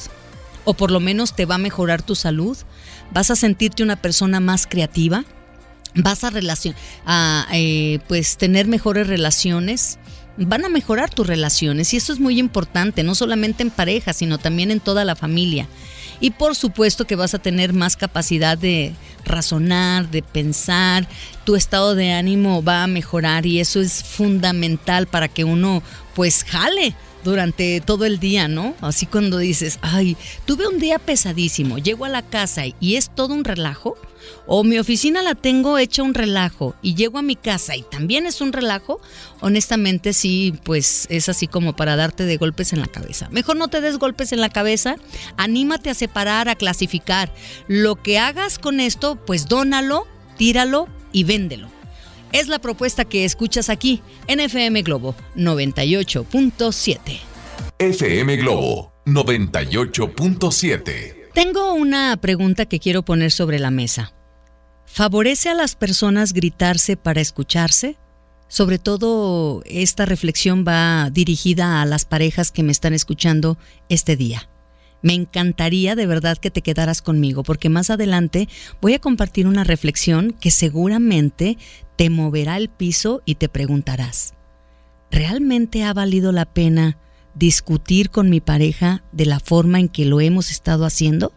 [0.64, 2.56] o por lo menos te va a mejorar tu salud,
[3.12, 5.26] vas a sentirte una persona más creativa,
[5.94, 6.32] vas a,
[7.04, 9.98] a eh, pues tener mejores relaciones,
[10.36, 14.38] van a mejorar tus relaciones y eso es muy importante, no solamente en pareja, sino
[14.38, 15.68] también en toda la familia.
[16.20, 21.08] Y por supuesto que vas a tener más capacidad de razonar, de pensar,
[21.44, 25.82] tu estado de ánimo va a mejorar y eso es fundamental para que uno
[26.14, 28.74] pues jale durante todo el día, ¿no?
[28.80, 33.34] Así cuando dices, ay, tuve un día pesadísimo, llego a la casa y es todo
[33.34, 33.96] un relajo,
[34.46, 38.26] o mi oficina la tengo hecha un relajo y llego a mi casa y también
[38.26, 39.00] es un relajo,
[39.40, 43.28] honestamente sí, pues es así como para darte de golpes en la cabeza.
[43.30, 44.96] Mejor no te des golpes en la cabeza,
[45.36, 47.32] anímate a separar, a clasificar.
[47.68, 50.06] Lo que hagas con esto, pues dónalo,
[50.36, 51.79] tíralo y véndelo.
[52.32, 57.18] Es la propuesta que escuchas aquí en FM Globo 98.7.
[57.78, 61.16] FM Globo 98.7.
[61.34, 64.14] Tengo una pregunta que quiero poner sobre la mesa.
[64.86, 67.96] ¿Favorece a las personas gritarse para escucharse?
[68.48, 74.49] Sobre todo esta reflexión va dirigida a las parejas que me están escuchando este día.
[75.02, 78.48] Me encantaría de verdad que te quedaras conmigo porque más adelante
[78.80, 81.56] voy a compartir una reflexión que seguramente
[81.96, 84.34] te moverá el piso y te preguntarás,
[85.10, 86.98] ¿realmente ha valido la pena
[87.34, 91.32] discutir con mi pareja de la forma en que lo hemos estado haciendo?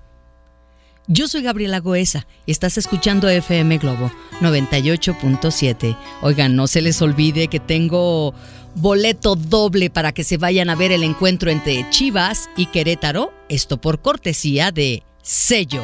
[1.08, 5.98] Yo soy Gabriela Goesa y estás escuchando FM Globo 98.7.
[6.22, 8.34] Oigan, no se les olvide que tengo
[8.76, 13.80] boleto doble para que se vayan a ver el encuentro entre Chivas y Querétaro, esto
[13.80, 15.84] por cortesía de Sello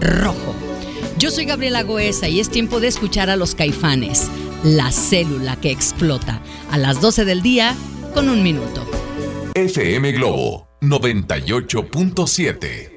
[0.00, 0.54] Rojo.
[1.18, 4.28] Yo soy Gabriela Goesa y es tiempo de escuchar a los caifanes,
[4.64, 7.74] la célula que explota, a las 12 del día
[8.14, 8.84] con un minuto.
[9.54, 12.96] FM Globo 98.7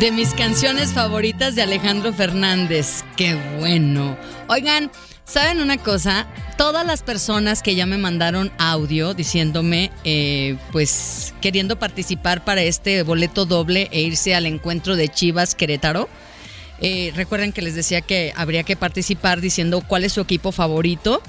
[0.00, 3.04] de mis canciones favoritas de Alejandro Fernández.
[3.16, 4.18] Qué bueno.
[4.48, 4.90] Oigan,
[5.28, 6.26] ¿saben una cosa?
[6.56, 13.02] Todas las personas que ya me mandaron audio diciéndome, eh, pues queriendo participar para este
[13.02, 16.08] boleto doble e irse al encuentro de Chivas Querétaro.
[16.80, 21.22] Eh, recuerden que les decía que habría que participar diciendo cuál es su equipo favorito,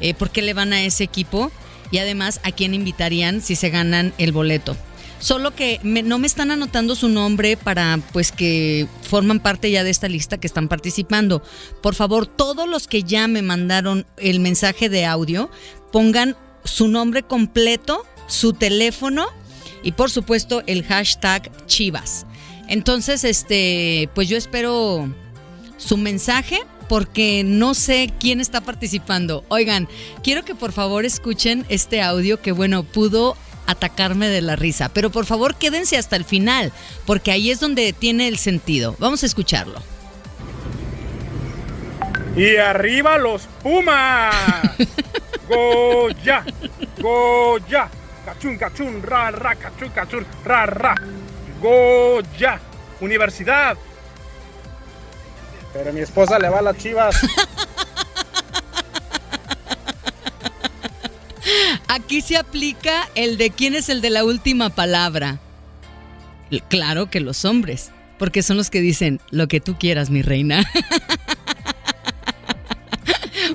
[0.00, 1.50] eh, por qué le van a ese equipo
[1.90, 4.76] y además a quién invitarían si se ganan el boleto.
[5.20, 9.90] Solo que no me están anotando su nombre para pues que forman parte ya de
[9.90, 11.42] esta lista que están participando.
[11.82, 15.50] Por favor, todos los que ya me mandaron el mensaje de audio,
[15.90, 19.26] pongan su nombre completo, su teléfono
[19.82, 22.26] y por supuesto el hashtag Chivas.
[22.68, 25.12] Entonces, este, pues yo espero
[25.78, 29.44] su mensaje porque no sé quién está participando.
[29.48, 29.88] Oigan,
[30.22, 33.36] quiero que por favor escuchen este audio que bueno, pudo
[33.68, 36.72] atacarme de la risa, pero por favor quédense hasta el final,
[37.06, 38.96] porque ahí es donde tiene el sentido.
[38.98, 39.80] Vamos a escucharlo.
[42.34, 44.34] Y arriba los Pumas.
[45.48, 46.44] Goya,
[46.98, 47.88] Goya,
[48.24, 50.94] cachun, cachun, ra, ra, cachun, cachun, ra, ra.
[51.60, 52.60] Goya,
[53.00, 53.76] Universidad.
[55.72, 57.20] Pero mi esposa le va a las chivas.
[61.88, 65.40] Aquí se aplica el de quién es el de la última palabra.
[66.68, 70.70] Claro que los hombres, porque son los que dicen lo que tú quieras, mi reina.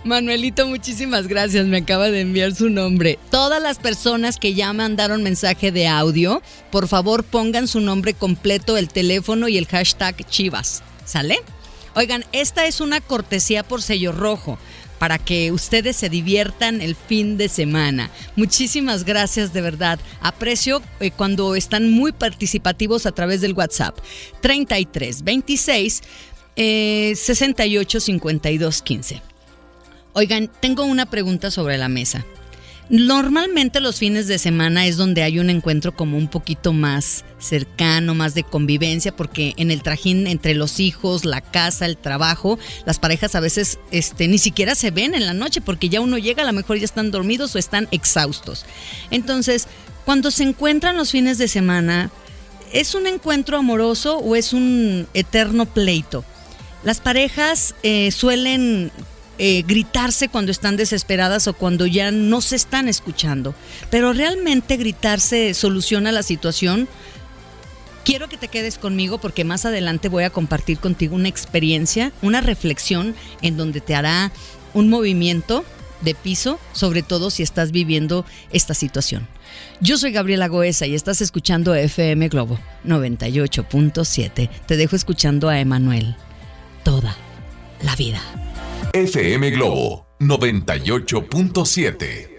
[0.04, 1.68] Manuelito, muchísimas gracias.
[1.68, 3.20] Me acaba de enviar su nombre.
[3.30, 8.78] Todas las personas que ya mandaron mensaje de audio, por favor pongan su nombre completo,
[8.78, 10.82] el teléfono y el hashtag Chivas.
[11.06, 11.38] ¿Sale?
[11.96, 14.58] Oigan, esta es una cortesía por sello rojo
[15.04, 18.10] para que ustedes se diviertan el fin de semana.
[18.38, 20.00] Muchísimas gracias de verdad.
[20.22, 23.98] Aprecio eh, cuando están muy participativos a través del WhatsApp.
[24.40, 26.04] 33 26
[26.56, 29.22] 68 52 15.
[30.14, 32.24] Oigan, tengo una pregunta sobre la mesa.
[32.90, 38.14] Normalmente los fines de semana es donde hay un encuentro como un poquito más cercano,
[38.14, 43.00] más de convivencia, porque en el trajín entre los hijos, la casa, el trabajo, las
[43.00, 46.44] parejas a veces este, ni siquiera se ven en la noche porque ya uno llega,
[46.44, 48.66] a lo mejor ya están dormidos o están exhaustos.
[49.12, 49.68] Entonces,
[50.04, 52.12] cuando se encuentran los fines de semana,
[52.74, 56.26] ¿es un encuentro amoroso o es un eterno pleito?
[56.84, 58.92] Las parejas eh, suelen
[59.40, 63.56] eh, gritarse cuando están desesperadas o cuando ya no se están escuchando.
[63.90, 66.88] Pero realmente gritarse soluciona la situación.
[68.06, 72.42] Quiero que te quedes conmigo porque más adelante voy a compartir contigo una experiencia, una
[72.42, 74.32] reflexión en donde te hará
[74.74, 75.64] un movimiento
[76.02, 79.28] de piso, sobre todo si estás viviendo esta situación.
[79.80, 84.50] Yo soy Gabriela Goesa y estás escuchando FM Globo 98.7.
[84.68, 86.16] Te dejo escuchando a Emanuel
[86.84, 87.16] toda
[87.82, 88.22] la vida.
[88.96, 92.30] FM Globo 98.7.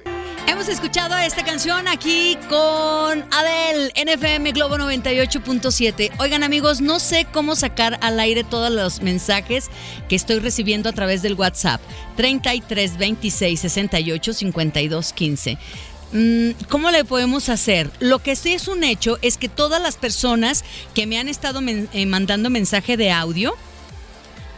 [0.47, 6.13] Hemos escuchado esta canción aquí con Adele en FM Globo 98.7.
[6.21, 9.69] Oigan amigos, no sé cómo sacar al aire todos los mensajes
[10.09, 11.81] que estoy recibiendo a través del WhatsApp
[12.15, 15.59] 33 26 68 52 15.
[16.69, 17.91] ¿Cómo le podemos hacer?
[17.99, 21.59] Lo que sí es un hecho es que todas las personas que me han estado
[21.67, 23.57] eh, mandando mensaje de audio,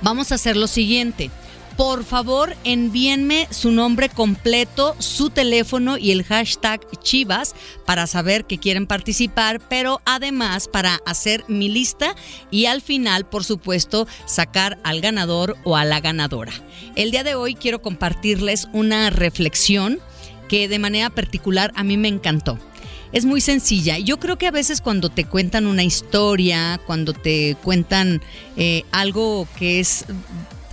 [0.03, 1.30] vamos a hacer lo siguiente
[1.77, 7.55] por favor envíenme su nombre completo, su teléfono y el hashtag Chivas
[7.85, 12.14] para saber que quieren participar, pero además para hacer mi lista
[12.51, 16.53] y al final, por supuesto, sacar al ganador o a la ganadora.
[16.95, 20.01] El día de hoy quiero compartirles una reflexión
[20.49, 22.59] que de manera particular a mí me encantó
[23.12, 23.99] es muy sencilla.
[23.99, 28.20] Yo creo que a veces cuando te cuentan una historia, cuando te cuentan
[28.57, 30.05] eh, algo que es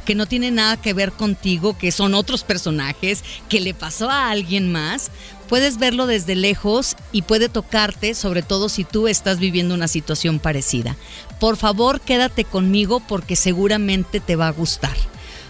[0.03, 4.29] que no tiene nada que ver contigo, que son otros personajes, que le pasó a
[4.29, 5.11] alguien más,
[5.47, 10.39] puedes verlo desde lejos y puede tocarte, sobre todo si tú estás viviendo una situación
[10.39, 10.97] parecida.
[11.39, 14.95] Por favor, quédate conmigo porque seguramente te va a gustar.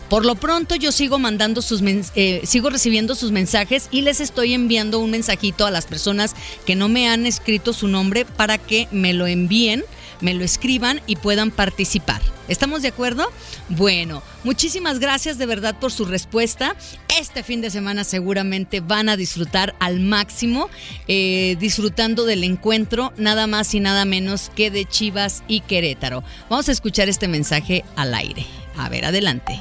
[0.09, 4.53] Por lo pronto yo sigo mandando sus eh, sigo recibiendo sus mensajes y les estoy
[4.53, 6.35] enviando un mensajito a las personas
[6.65, 9.83] que no me han escrito su nombre para que me lo envíen
[10.23, 12.21] me lo escriban y puedan participar.
[12.47, 13.31] ¿Estamos de acuerdo?
[13.69, 16.75] Bueno, muchísimas gracias de verdad por su respuesta.
[17.19, 20.69] Este fin de semana seguramente van a disfrutar al máximo,
[21.07, 26.23] eh, disfrutando del encuentro, nada más y nada menos que de Chivas y Querétaro.
[26.49, 28.62] Vamos a escuchar este mensaje al aire.
[28.77, 29.57] A ver, adelante.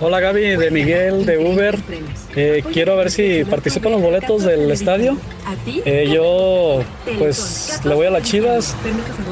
[0.00, 1.76] Hola Gaby, de Miguel, de Uber.
[2.36, 5.16] Eh, quiero ver si participan los boletos del estadio.
[5.84, 6.84] Eh, yo,
[7.18, 8.76] pues, le voy a las Chivas.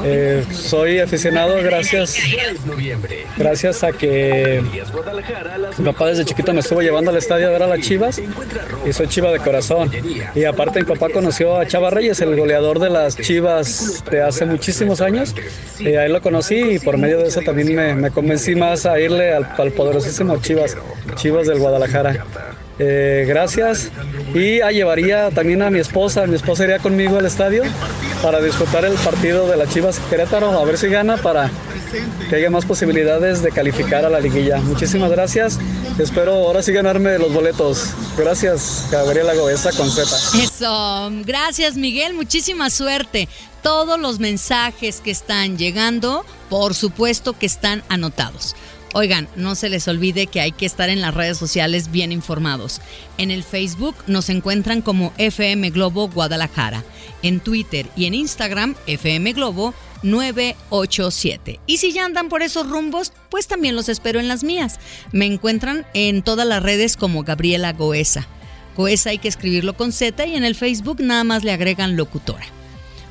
[0.03, 2.17] Eh, soy aficionado gracias,
[3.37, 4.61] gracias a que
[5.77, 8.21] mi papá desde chiquito me estuvo llevando al estadio a ver a las Chivas
[8.85, 9.89] y soy Chiva de corazón.
[10.35, 14.45] Y aparte mi papá conoció a Chava Reyes, el goleador de las Chivas de hace
[14.45, 15.33] muchísimos años.
[15.79, 18.99] Y ahí lo conocí y por medio de eso también me, me convencí más a
[18.99, 20.77] irle al, poderosísimo Chivas,
[21.15, 22.25] Chivas del Guadalajara.
[22.79, 23.91] Eh, gracias.
[24.33, 26.25] Y a llevaría también a mi esposa.
[26.27, 27.63] Mi esposa iría conmigo al estadio
[28.23, 31.49] para disfrutar el partido de la Chivas Querétaro, a ver si gana para
[32.29, 34.57] que haya más posibilidades de calificar a la liguilla.
[34.57, 35.59] Muchísimas gracias.
[35.97, 37.93] Espero ahora sí ganarme los boletos.
[38.17, 40.03] Gracias, Gabriela Goesa con Z.
[40.41, 41.11] Eso.
[41.25, 42.13] Gracias, Miguel.
[42.13, 43.27] Muchísima suerte.
[43.61, 48.55] Todos los mensajes que están llegando, por supuesto que están anotados.
[48.93, 52.81] Oigan, no se les olvide que hay que estar en las redes sociales bien informados.
[53.19, 56.83] En el Facebook nos encuentran como FM Globo Guadalajara.
[57.21, 61.59] En Twitter y en Instagram, FM Globo 987.
[61.67, 64.79] Y si ya andan por esos rumbos, pues también los espero en las mías.
[65.11, 68.27] Me encuentran en todas las redes como Gabriela Goesa.
[68.75, 72.45] Goesa hay que escribirlo con Z y en el Facebook nada más le agregan locutora.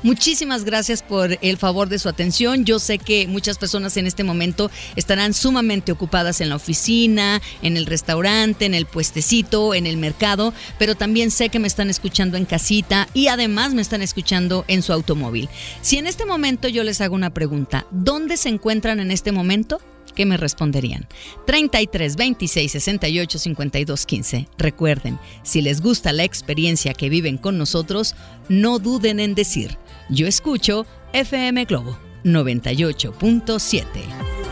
[0.01, 2.63] Muchísimas gracias por el favor de su atención.
[2.63, 7.75] Yo sé que muchas personas en este momento estarán sumamente ocupadas en la oficina, en
[7.75, 12.37] el restaurante, en el puestecito, en el mercado, pero también sé que me están escuchando
[12.37, 15.49] en casita y además me están escuchando en su automóvil.
[15.81, 19.81] Si en este momento yo les hago una pregunta, ¿dónde se encuentran en este momento?
[20.19, 21.07] ¿qué me responderían?
[21.45, 24.47] 33 26 68 52 15.
[24.57, 28.15] Recuerden, si les gusta la experiencia que viven con nosotros,
[28.49, 29.77] no duden en decir,
[30.09, 33.85] yo escucho FM Globo 98.7.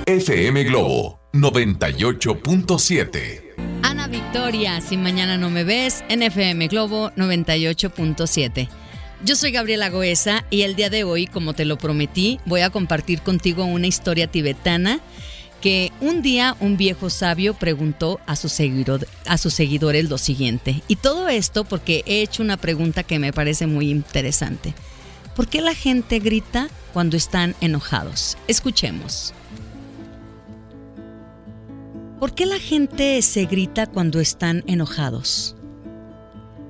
[0.05, 3.43] FM Globo 98.7.
[3.84, 8.70] Ana Victoria, si mañana no me ves, en FM Globo 98.7.
[9.26, 12.70] Yo soy Gabriela Goesa y el día de hoy, como te lo prometí, voy a
[12.70, 14.99] compartir contigo una historia tibetana
[15.62, 20.84] que un día un viejo sabio preguntó a, sus seguidores lo siguiente.
[20.88, 24.76] Y todo esto porque he hecho una pregunta que me parece muy interesante.
[25.38, 28.38] ¿Por qué la gente grita cuando están enojados?
[28.49, 29.33] Escuchemos.
[32.19, 35.55] ¿Por qué la gente se grita cuando están enojados?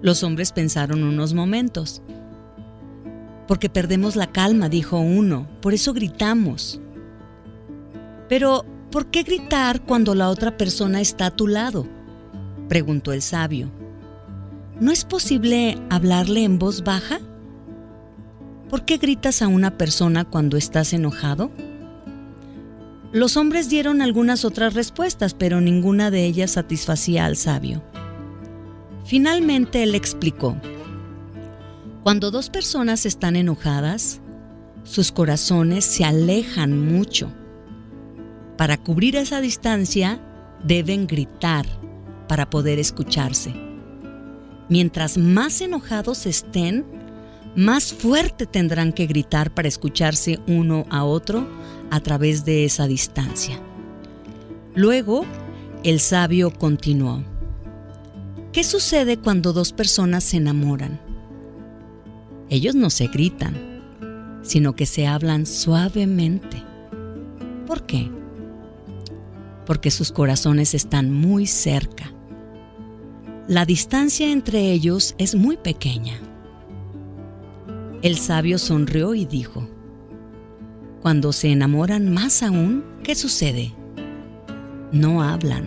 [0.04, 2.04] Los hombres pensaron unos momentos.
[3.48, 6.80] Porque perdemos la calma, dijo uno, por eso gritamos.
[8.30, 11.86] Pero ¿Por qué gritar cuando la otra persona está a tu lado?
[12.70, 13.70] preguntó el sabio.
[14.80, 17.20] ¿No es posible hablarle en voz baja?
[18.70, 21.52] ¿Por qué gritas a una persona cuando estás enojado?
[23.14, 27.82] Los hombres dieron algunas otras respuestas, pero ninguna de ellas satisfacía al sabio.
[29.06, 30.58] Finalmente él explicó,
[32.04, 34.20] cuando dos personas están enojadas,
[34.84, 37.32] sus corazones se alejan mucho
[38.58, 40.20] para cubrir esa distancia,
[40.64, 41.66] deben gritar
[42.28, 43.54] para poder escucharse.
[44.68, 46.97] Mientras más enojados estén,
[47.58, 51.46] más fuerte tendrán que gritar para escucharse uno a otro
[51.92, 53.60] a través de esa distancia.
[54.74, 55.26] Luego,
[55.84, 57.22] el sabio continuó.
[58.54, 61.02] ¿Qué sucede cuando dos personas se enamoran?
[62.50, 63.82] Ellos no se gritan,
[64.42, 66.64] sino que se hablan suavemente.
[67.68, 68.10] ¿Por qué?
[69.68, 72.14] porque sus corazones están muy cerca.
[73.50, 76.18] La distancia entre ellos es muy pequeña.
[78.04, 79.68] El sabio sonrió y dijo,
[81.02, 83.74] Cuando se enamoran más aún, ¿qué sucede?
[84.92, 85.66] No hablan,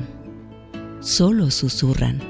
[1.01, 2.21] solo susurran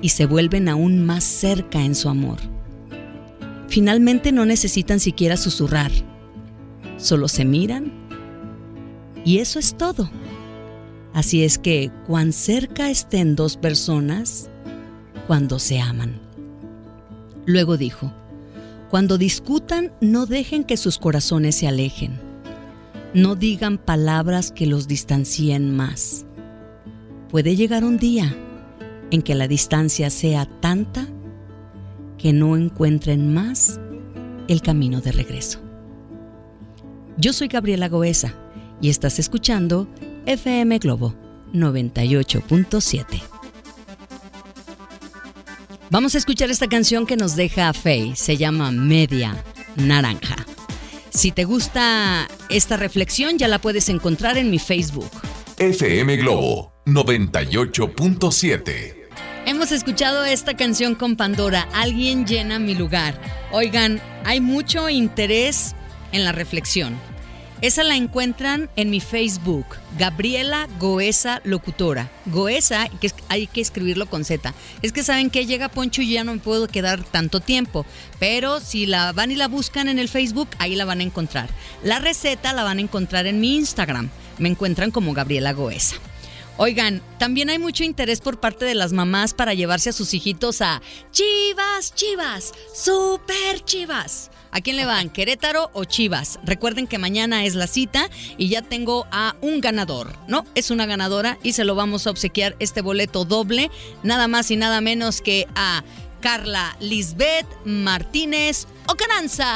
[0.00, 2.38] y se vuelven aún más cerca en su amor.
[3.68, 5.90] Finalmente no necesitan siquiera susurrar,
[6.96, 7.92] solo se miran
[9.24, 10.08] y eso es todo.
[11.12, 14.48] Así es que cuán cerca estén dos personas
[15.26, 16.20] cuando se aman.
[17.46, 18.12] Luego dijo,
[18.90, 22.18] cuando discutan no dejen que sus corazones se alejen.
[23.14, 26.26] No digan palabras que los distancien más.
[27.28, 28.34] Puede llegar un día
[29.12, 31.06] en que la distancia sea tanta
[32.18, 33.80] que no encuentren más
[34.48, 35.60] el camino de regreso.
[37.16, 38.34] Yo soy Gabriela Goesa
[38.80, 39.88] y estás escuchando
[40.26, 41.14] FM Globo
[41.52, 43.29] 98.7.
[45.92, 49.42] Vamos a escuchar esta canción que nos deja Faye, se llama Media
[49.74, 50.36] Naranja.
[51.10, 55.10] Si te gusta esta reflexión, ya la puedes encontrar en mi Facebook.
[55.58, 58.94] FM Globo 98.7.
[59.46, 63.20] Hemos escuchado esta canción con Pandora, Alguien llena mi lugar.
[63.50, 65.74] Oigan, hay mucho interés
[66.12, 66.96] en la reflexión.
[67.62, 69.66] Esa la encuentran en mi Facebook,
[69.98, 72.10] Gabriela Goesa Locutora.
[72.24, 74.54] Goesa, que hay que escribirlo con Z.
[74.80, 77.84] Es que saben que llega Poncho y ya no me puedo quedar tanto tiempo.
[78.18, 81.50] Pero si la van y la buscan en el Facebook, ahí la van a encontrar.
[81.82, 84.08] La receta la van a encontrar en mi Instagram.
[84.38, 85.96] Me encuentran como Gabriela Goesa.
[86.56, 90.62] Oigan, también hay mucho interés por parte de las mamás para llevarse a sus hijitos
[90.62, 90.80] a
[91.10, 94.30] Chivas, Chivas, Super Chivas.
[94.52, 95.10] ¿A quién le van?
[95.10, 96.40] ¿Querétaro o Chivas?
[96.42, 100.44] Recuerden que mañana es la cita y ya tengo a un ganador, ¿no?
[100.54, 103.70] Es una ganadora y se lo vamos a obsequiar este boleto doble,
[104.02, 105.84] nada más y nada menos que a
[106.20, 109.46] Carla Lisbeth Martínez Ocaranza.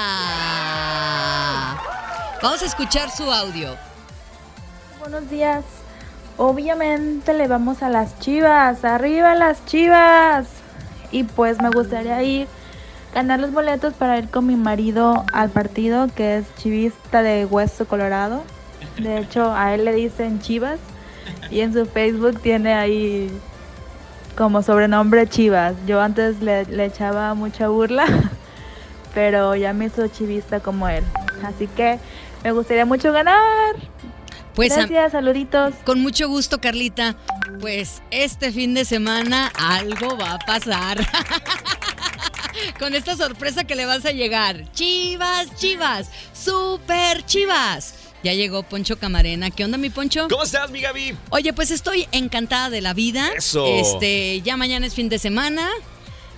[2.43, 3.77] Vamos a escuchar su audio.
[5.01, 5.65] Buenos días.
[6.37, 10.47] Obviamente le vamos a las chivas, arriba las chivas.
[11.11, 12.49] Y pues me gustaría ir,
[13.15, 17.87] ganar los boletos para ir con mi marido al partido, que es chivista de Hueso
[17.87, 18.43] Colorado.
[18.99, 20.81] De hecho, a él le dicen chivas.
[21.51, 23.31] Y en su Facebook tiene ahí
[24.37, 25.75] como sobrenombre Chivas.
[25.87, 28.07] Yo antes le, le echaba mucha burla,
[29.15, 31.05] pero ya me hizo chivista como él.
[31.43, 31.99] Así que
[32.43, 33.41] me gustaría mucho ganar.
[34.55, 35.75] Pues Gracias, saluditos.
[35.85, 37.17] Con mucho gusto, Carlita.
[37.61, 40.99] Pues este fin de semana algo va a pasar.
[42.79, 44.71] con esta sorpresa que le vas a llegar.
[44.73, 47.95] Chivas, chivas, super chivas.
[48.23, 49.51] Ya llegó Poncho Camarena.
[49.51, 50.29] ¿Qué onda, mi Poncho?
[50.31, 51.15] ¿Cómo estás, mi Gaby?
[51.31, 53.31] Oye, pues estoy encantada de la vida.
[53.37, 53.67] Eso.
[53.67, 55.69] Este, ya mañana es fin de semana.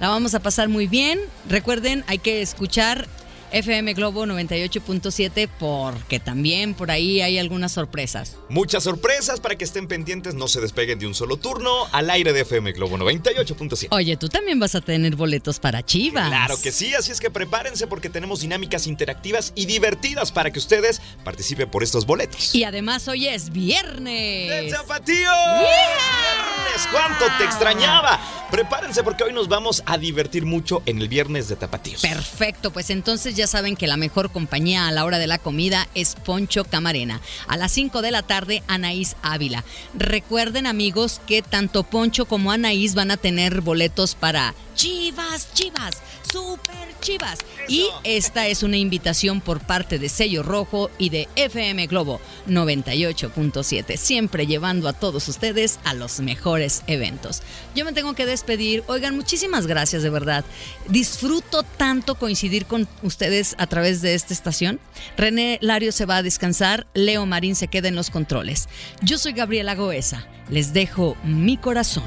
[0.00, 1.20] La vamos a pasar muy bien.
[1.48, 3.06] Recuerden, hay que escuchar
[3.52, 8.36] FM Globo 98.7 porque también por ahí hay algunas sorpresas.
[8.48, 12.32] Muchas sorpresas para que estén pendientes, no se despeguen de un solo turno al aire
[12.32, 13.88] de FM Globo 98.7.
[13.90, 16.28] Oye, tú también vas a tener boletos para Chivas.
[16.28, 20.58] Claro que sí, así es que prepárense porque tenemos dinámicas interactivas y divertidas para que
[20.58, 22.54] ustedes participen por estos boletos.
[22.54, 24.50] Y además hoy es viernes.
[24.50, 25.30] ¡De Zapatío!
[25.58, 26.88] ¡Viernes!
[26.90, 28.20] ¿Cuánto te extrañaba?
[28.50, 32.02] Prepárense porque hoy nos vamos a divertir mucho en el viernes de Tapatíos.
[32.02, 35.88] Perfecto, pues entonces ya saben que la mejor compañía a la hora de la comida
[35.94, 37.20] es Poncho Camarena.
[37.46, 39.64] A las 5 de la tarde, Anaís Ávila.
[39.94, 46.88] Recuerden, amigos, que tanto Poncho como Anaís van a tener boletos para Chivas, Chivas, Super
[47.00, 47.38] Chivas.
[47.66, 53.96] Y esta es una invitación por parte de Sello Rojo y de FM Globo 98.7,
[53.96, 57.42] siempre llevando a todos ustedes a los mejores eventos.
[57.74, 58.84] Yo me tengo que despedir.
[58.86, 60.44] Oigan, muchísimas gracias de verdad.
[60.88, 64.78] Disfruto tanto coincidir con ustedes a través de esta estación.
[65.16, 68.68] René Lario se va a descansar, Leo Marín se queda en los controles.
[69.00, 70.26] Yo soy Gabriela Goesa.
[70.50, 72.04] Les dejo mi corazón.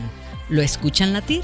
[0.49, 1.43] ¿Lo escuchan latir?